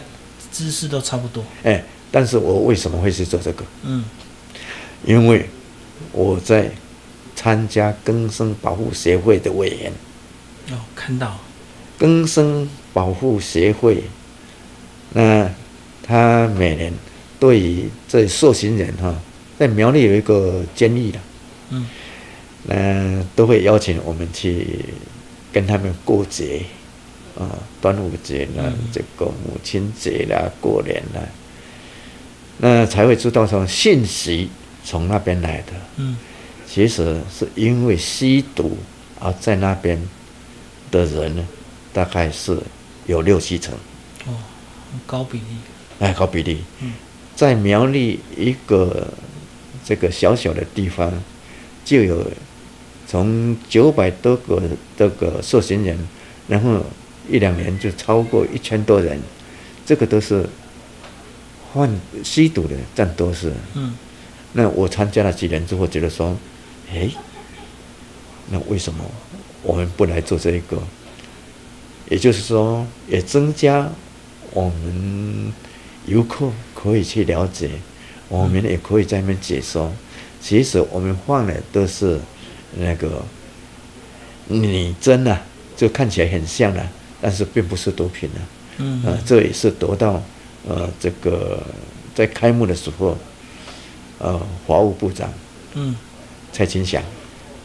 [0.51, 1.43] 知识都差不多。
[1.63, 3.65] 哎，但是我为什么会去做这个？
[3.83, 4.05] 嗯
[5.03, 5.49] 因为
[6.11, 6.69] 我在
[7.35, 9.91] 参加更生保护协会的委员，
[10.69, 11.39] 哦，看到。
[11.97, 14.03] 更生保护协会，
[15.13, 15.49] 那
[16.03, 16.93] 他每年
[17.39, 19.15] 对于这受刑人哈，
[19.57, 21.19] 在苗栗有一个监狱的，
[21.71, 21.87] 嗯
[22.67, 24.85] 那都会邀请我们去
[25.53, 26.63] 跟他们过节，
[27.37, 31.21] 啊，端午节啦，嗯这个母亲节啦，过年啦，
[32.57, 34.49] 那才会知道说信息
[34.83, 35.73] 从那边来的。
[35.97, 36.17] 嗯
[36.67, 38.77] 其实是因为吸毒
[39.19, 40.01] 而在那边
[40.91, 41.47] 的人呢，
[41.93, 42.59] 大概是
[43.05, 43.73] 有六七成，
[44.25, 44.33] 哦，
[44.91, 45.45] 很高比例。
[45.99, 46.93] 哎，高比例嗯，
[47.35, 49.07] 在苗栗一个
[49.85, 51.13] 这个小小的地方，
[51.85, 52.29] 就有
[53.07, 54.61] 从九百多个
[54.97, 55.97] 这个受刑人，
[56.47, 56.83] 然后
[57.29, 59.19] 一两年就超过一千多人，
[59.85, 60.47] 这个都是
[61.73, 61.89] 犯
[62.23, 63.49] 吸毒的占多数。
[63.75, 63.95] 嗯
[64.57, 66.33] 那我参加了几年之后，觉得说，
[66.89, 67.09] 哎，
[68.49, 69.03] 那为什么
[69.63, 70.81] 我们不来做这一个？
[72.09, 73.91] 也就是说，也增加
[74.51, 75.51] 我们
[76.05, 77.69] 游客可以去了解，
[78.29, 79.91] 我们也可以在那边解说。
[80.39, 82.17] 其实我们放的都是
[82.77, 83.23] 那个
[84.47, 85.41] 拟真啊，
[85.75, 86.85] 就看起来很像的、
[87.21, 88.41] 但是并不是毒品啊。
[88.77, 90.21] 嗯呃，这也是得到
[90.67, 91.63] 呃这个
[92.13, 93.17] 在开幕的时候，
[94.19, 95.33] 呃，法务部长
[95.75, 95.95] 嗯，
[96.51, 97.01] 蔡清祥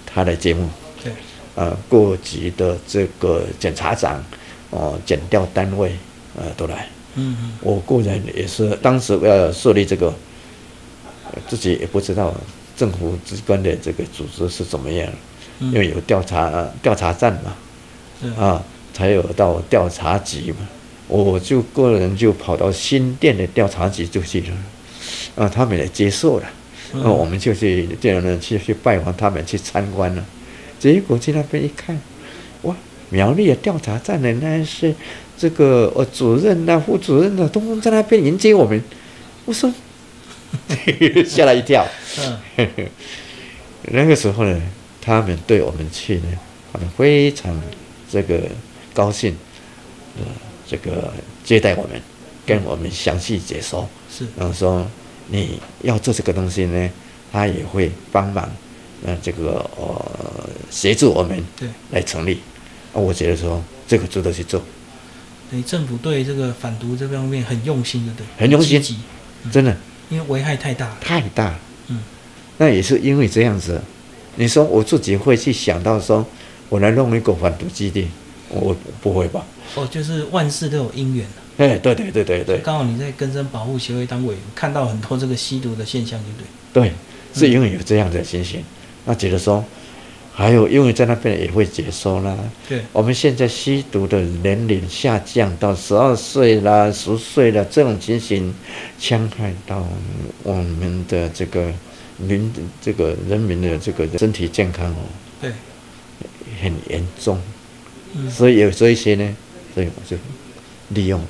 [0.07, 0.69] 他的节目，
[1.03, 1.13] 对，
[1.57, 4.25] 呃，各级的这个检察长，
[4.71, 5.97] 哦、检调单位，
[6.37, 6.89] 呃，都来。
[7.17, 10.15] 嗯嗯我个人也是当时要设立这个，
[11.33, 12.33] 呃自己也不知道
[12.81, 15.07] 政府机关的这个组织是怎么样，
[15.61, 17.55] 因为嗯，有调查、呃调查站嘛，
[18.43, 18.65] 啊，
[18.95, 20.67] 才有到调查局嘛。
[21.07, 24.57] 我就个人就跑到新店的调查局就去了，
[25.37, 26.47] 啊，他们也接受了，
[26.95, 27.03] 嗯。
[27.05, 30.25] 那、我们就去这样呢去去拜访他们去参观了，
[30.79, 32.01] 结果去那边一看，
[32.63, 32.75] 哇，
[33.11, 34.95] 苗栗的调查站的，那是
[35.37, 38.83] 这个呃主任呐、副主任呐、通通在那边迎接我们，
[39.45, 39.71] 我说
[41.27, 41.87] 吓了一跳。
[42.57, 42.71] 嗯。
[43.93, 44.61] 那个时候呢，
[45.01, 46.29] 他们对我们去呢，
[46.73, 47.59] 他们非常
[48.11, 48.43] 这个
[48.93, 49.35] 高兴，
[50.19, 50.25] 呃，
[50.69, 52.01] 这个接待我们，
[52.45, 54.87] 跟我们详细解说，是，然后说
[55.29, 56.91] 你要做这个东西呢，
[57.33, 58.49] 他也会帮忙，
[59.05, 62.41] 呃，这个呃协助我们对，来成立。
[62.93, 64.61] 啊，我觉得说这个值得去做，
[65.51, 68.27] 等于政府对这个反毒这方面很用心，对不对？
[68.43, 69.03] 很用心
[69.51, 69.75] 真的
[70.11, 70.99] 因为危害太大了。
[71.01, 71.59] 太大了。
[71.89, 72.01] 嗯
[72.59, 73.81] 那也是因为这样子，
[74.37, 76.23] 你说我自己会去想到说，
[76.69, 78.07] 我来弄一个反毒基地，
[78.51, 79.43] 我不会吧？
[79.77, 86.91] 哦，就是万事都有因缘啊哎，对对对对对刚好你在根生保护协会当委员，看到很多这个吸毒的现象，对不对？
[86.91, 86.93] 对，
[87.35, 88.63] 是因为有这样的情形，
[89.07, 89.65] 那觉得说，
[90.33, 92.37] 还有因为在那边也会接收啦。
[92.69, 98.55] 对，我们现在吸毒的年龄下降到十二岁啦、十岁啦，这种情形，
[98.99, 99.87] 伤害到
[100.43, 101.71] 我们的这个
[102.17, 102.51] 民
[102.81, 105.03] 这个人民的这个身体健康哦，
[105.41, 105.53] 对，
[106.63, 107.39] 很严重。
[108.15, 109.37] 嗯所以有这一些呢，
[109.75, 110.17] 所以我就
[110.89, 111.21] 利用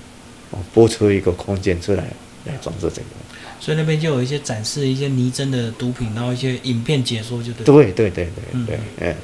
[0.50, 2.04] 我拨出一个空间出来
[2.44, 3.06] 来装置这个。
[3.60, 7.64] 所以那边就有一些展示一些泥真的毒品，然后一些影片解说，就对。
[7.64, 9.14] 对对对对嗯对，嗯。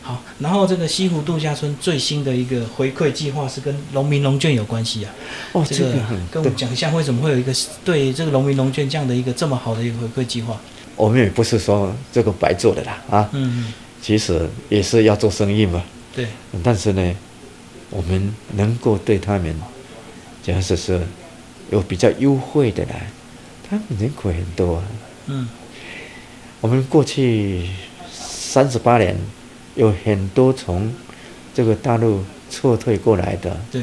[0.00, 5.12] 好，然后这个西湖度假村最新的一个回馈计划是跟农民农券有关系啊。
[5.52, 5.92] 哦，这个
[6.30, 7.52] 跟我们讲一下，为什么会有一个
[7.84, 10.58] 对这个农民农券这样的一个这么好的一个回馈计划？
[10.96, 15.82] 我们也不是说这个白做的啦啊，嗯嗯，其实也是要做生意嘛。
[16.14, 16.26] 对，
[16.62, 17.14] 但是呢，
[17.90, 19.54] 我们能够对他们，
[20.42, 21.00] 假如是
[21.70, 23.06] 有比较优惠的来，
[23.68, 24.84] 他们人口很多啊。
[25.26, 25.48] 嗯。
[26.60, 27.68] 我们过去
[28.10, 29.16] 三十八年，
[29.76, 30.92] 有很多从
[31.54, 33.82] 这个大陆撤退过来的，对，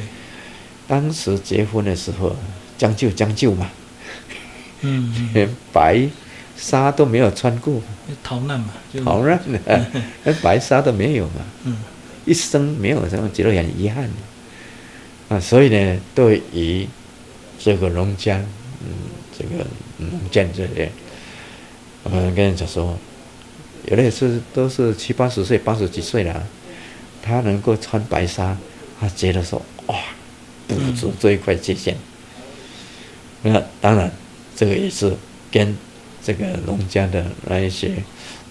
[0.87, 2.35] 当时结婚的时候
[2.77, 3.69] 将就将就嘛，
[4.81, 5.29] 嗯，嗯。
[5.33, 6.07] 连 白
[6.57, 7.81] 纱都没有穿过，
[8.23, 8.73] 逃难嘛，
[9.03, 9.85] 逃难的，
[10.25, 11.77] 连白纱都没有嘛，嗯。
[12.25, 14.09] 一生没有这种觉得很遗憾。
[15.29, 16.87] 啊，所以呢，对于
[17.57, 18.39] 这个龙江，
[18.81, 18.87] 嗯，
[19.37, 19.65] 这个
[19.97, 20.89] 农建这些，
[22.03, 22.97] 我们跟人讲说，
[23.85, 26.47] 有的也是都是七八十岁、八十几岁了，
[27.21, 28.57] 他能够穿白纱，
[28.99, 29.95] 他觉得说哇，
[30.67, 31.95] 不足这一块界限。
[33.41, 34.11] 那当然，
[34.55, 35.13] 这个也是
[35.51, 35.75] 跟
[36.23, 37.91] 这个农家的那一些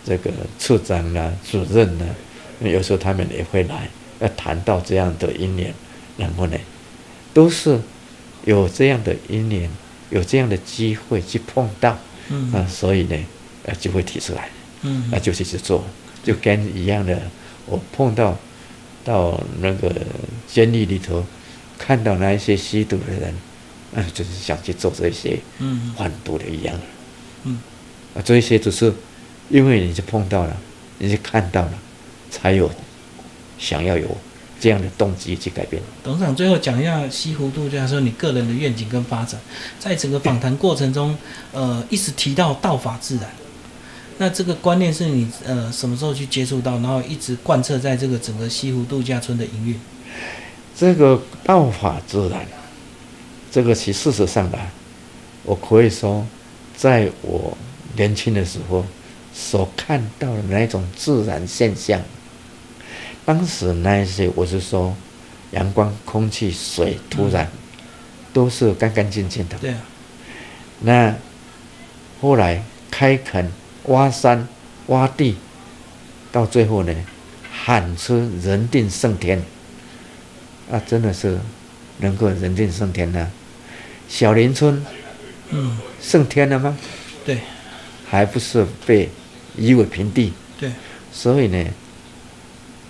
[0.04, 2.06] 这个处长啊、主任呢、
[2.60, 3.88] 有时候他们也会来，
[4.20, 5.74] 要谈到这样的因缘，
[6.16, 6.56] 然后呢，
[7.32, 7.80] 都是
[8.44, 9.68] 有这样的因缘，
[10.14, 11.98] 有这样的机会去碰到，
[12.30, 12.52] 嗯。
[12.52, 13.16] 啊，所以呢，
[13.64, 14.48] 呃，就会提出来，
[14.82, 15.08] 嗯。
[15.10, 15.84] 那就去去做，
[16.22, 17.20] 就跟一样的，
[17.66, 18.38] 我碰到
[19.04, 19.92] 到那个
[20.46, 21.24] 监狱里头，
[21.76, 23.34] 看到那一些吸毒的人，
[23.94, 25.92] 嗯，就是想去做这些嗯。
[25.98, 26.74] 贩毒的一样，
[27.42, 27.58] 嗯。
[28.14, 28.92] 啊，这一些只是
[29.48, 30.56] 因为你是碰到了，
[30.98, 31.72] 你是看到了，
[32.30, 32.70] 才有
[33.58, 34.16] 想要有
[34.64, 35.82] 这样的动机去改变。
[36.02, 39.38] 董事长最后讲一下西湖度假说你个人的愿景跟发展，
[39.78, 41.14] 在整个访谈过程中，
[41.52, 43.28] 呃，一直提到道法自然。
[44.16, 49.78] 那这个观念是你呃什么时候去接触到，然后一直贯彻在这个整个西湖度假村的营运？
[50.74, 52.46] 这个道法自然，
[53.52, 54.56] 这个其事实上呢，
[55.42, 56.26] 我可以说，
[56.74, 57.54] 在我
[57.94, 58.82] 年轻的时候
[59.34, 62.00] 所看到的那一种自然现象，
[63.24, 64.94] 当时那一些我是说，
[65.52, 67.46] 阳光、空气、水、土壤，
[68.32, 69.56] 都是干干净净的。
[69.58, 69.70] 对。
[69.70, 69.80] 啊，
[70.80, 71.14] 那
[72.20, 73.50] 后来开垦、
[73.84, 74.46] 挖山、
[74.88, 75.36] 挖地，
[76.30, 76.94] 到最后呢，
[77.50, 79.42] 喊出人定胜天，
[80.70, 81.38] 啊，真的是
[81.98, 83.30] 能够人定胜天呢、
[84.08, 84.84] 小林村
[85.50, 86.76] 嗯，胜天了吗？
[87.24, 87.38] 对。
[88.06, 89.08] 还不是被
[89.56, 90.32] 夷为平地？
[90.60, 90.70] 对，
[91.10, 91.64] 所以呢，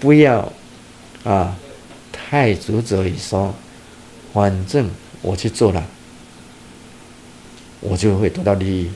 [0.05, 0.53] 不要
[1.25, 1.57] 啊
[2.13, 3.55] 太执着于说，
[4.35, 4.91] 反正
[5.23, 5.83] 我去做了，
[7.81, 8.91] 我就会得到利益。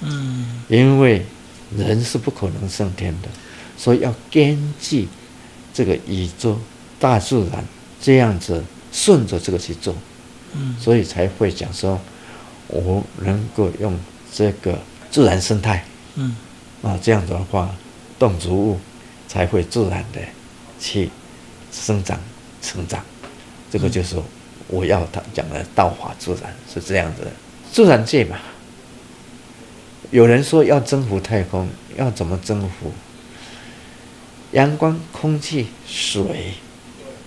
[0.00, 0.60] 嗯。
[0.66, 1.24] 因为
[1.76, 3.28] 人是不可能胜天的，
[3.76, 5.06] 所以要根据
[5.72, 6.58] 这个宇宙、
[6.98, 7.64] 大自然
[8.02, 9.94] 这样子顺着这个去做，
[10.54, 10.74] 嗯。
[10.80, 12.00] 所以才会讲说，
[12.66, 13.96] 我能够用
[14.34, 14.76] 这个
[15.08, 15.84] 自然生态
[16.16, 16.36] 嗯。
[16.82, 17.72] 啊，这样子的话，
[18.18, 18.76] 动植物
[19.28, 20.20] 才会自然的
[20.78, 21.10] 去
[21.72, 22.18] 生长、
[22.62, 23.04] 成长。
[23.70, 24.16] 这个就是
[24.68, 27.30] 我要他讲的道法自然是这样子的，
[27.72, 28.38] 自然界嘛。
[30.10, 32.92] 有人说要征服太空，要怎么征服？
[34.52, 36.54] 阳光、空气、水、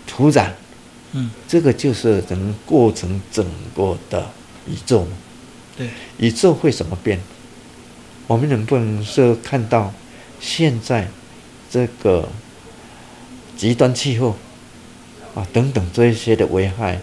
[0.08, 0.49] 土壤，
[1.12, 3.45] 嗯，这个就是能构成整
[3.76, 4.28] 个的
[4.68, 5.12] 宇宙嘛。
[5.78, 7.20] 对，宇宙会怎么变？
[8.26, 9.93] 我们能不能说看到
[10.39, 11.08] 现在
[11.70, 12.28] 这个
[13.62, 14.36] 极端气候
[15.36, 16.99] 啊等等这一些的危害，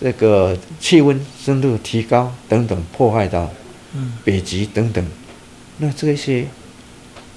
[0.00, 3.48] 这个气温深度提高等等破坏到
[3.94, 5.06] 嗯北极等等，
[5.78, 6.48] 那这些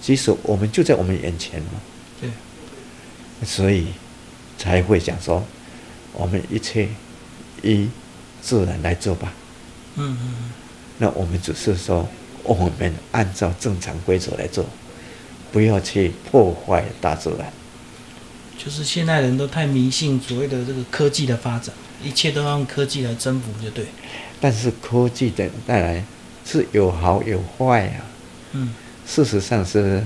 [0.02, 1.80] 其实我们就在我们眼前嘛，
[2.20, 2.32] 对，
[3.46, 3.90] 所以
[4.58, 5.46] 才会讲说，
[6.12, 6.90] 我们一切
[7.62, 7.88] 依
[8.42, 9.32] 自然来做吧。
[9.98, 10.52] 嗯嗯
[10.98, 12.08] 那我们只是说，
[12.42, 14.66] 我们按照正常规则来做，
[15.52, 17.54] 不要去破坏大自然。
[18.66, 21.72] 就是现代人都太迷信所谓的这个科技的发展，
[22.04, 23.86] 一切都要用科技来征服，就对。
[24.42, 26.04] 但是科技的带来
[26.44, 28.02] 是有好有坏啊。
[28.54, 28.74] 嗯
[29.06, 30.04] 事实上是，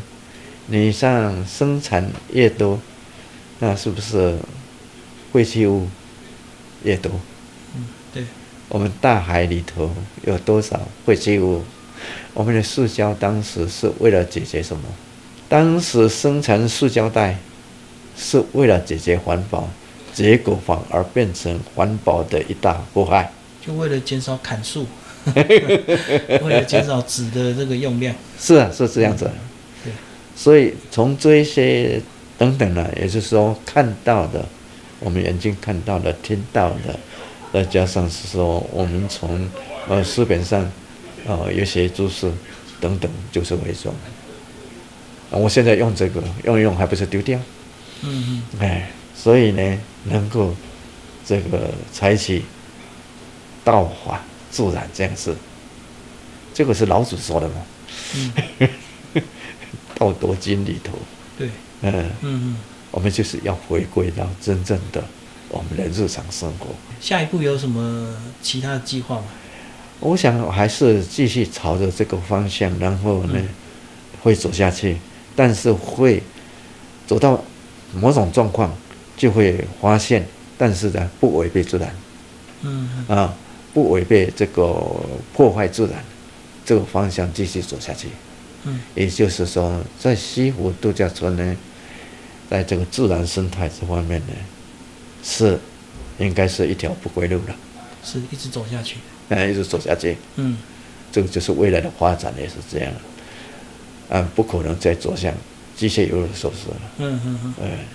[0.68, 2.78] 你像生产越多，
[3.60, 4.38] 那是不是
[5.32, 5.88] 废弃物
[6.84, 7.10] 越多？
[7.78, 8.26] 嗯，对，
[8.68, 9.90] 我们大海里头
[10.26, 11.64] 有多少废弃物？
[12.34, 14.84] 我们的塑胶当时是为了解决什么？
[15.48, 17.38] 当时生产塑胶袋
[18.22, 19.70] 是为了解决环保，
[20.14, 23.32] 结果反而变成环保的一大祸害。
[23.66, 24.86] 就为了减少砍树，
[25.34, 28.14] 为了减少纸的这个用量。
[28.38, 29.32] 是啊，是这样子。
[29.84, 29.94] 对，
[30.36, 32.02] 所以从这一些
[32.38, 34.46] 等等呢，也就是说看到的，
[35.00, 37.00] 我们眼睛看到的、听到的，
[37.54, 39.50] 再加上是说我们从
[39.88, 40.70] 呃书本上
[41.26, 42.30] 呃有些注释
[42.82, 43.94] 等等，就是为说，
[45.32, 47.40] 啊，我现在用这个用一用，还不是丢掉？
[48.04, 48.60] 嗯嗯。
[48.60, 50.54] 哎，所以呢，能够
[51.26, 52.44] 这个采取
[53.64, 54.22] 道法
[54.52, 55.36] 自然这样子，
[56.54, 57.56] 这个是老子说的嘛，
[58.16, 58.34] 嗯
[59.96, 60.94] 《道德经》里头，
[61.38, 61.50] 对，
[61.82, 62.58] 嗯，嗯嗯。
[62.92, 65.04] 我们就是要回归到真正的
[65.50, 66.68] 我们的日常生活。
[67.00, 69.26] 下一步有什么其他的计划吗？
[70.00, 73.40] 我想还是继续朝着这个方向，然后呢，
[74.24, 74.98] 会走下去，
[75.36, 76.24] 但是会
[77.06, 77.44] 走到
[77.94, 78.76] 某种状况，
[79.18, 80.26] 就会发现，
[80.58, 81.94] 但是呢，不违背自然，
[82.62, 83.34] 嗯啊，
[83.74, 84.64] 不违背这个
[85.34, 86.04] 破坏自然
[86.66, 88.10] 这个方向继续走下去。
[88.64, 91.56] 嗯，也就是说，在西湖度假村呢，
[92.50, 94.34] 在这个自然生态这方面呢，
[95.24, 95.60] 是
[96.18, 97.56] 应该是一条不归路了，
[98.04, 98.98] 是一直走下去。
[99.30, 100.18] 哎，一直走下去。
[100.36, 100.58] 嗯
[101.12, 102.94] 这个就是未来的发展也是这样，
[104.10, 105.34] 啊，不可能再走向
[105.80, 106.76] 机械游乐设施了。
[106.98, 107.86] 嗯嗯嗯，哎，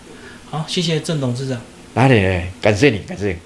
[0.50, 1.60] 好，谢谢郑董事长。
[1.92, 2.42] 哪里呢？
[2.62, 3.36] 感谢你，感谢你。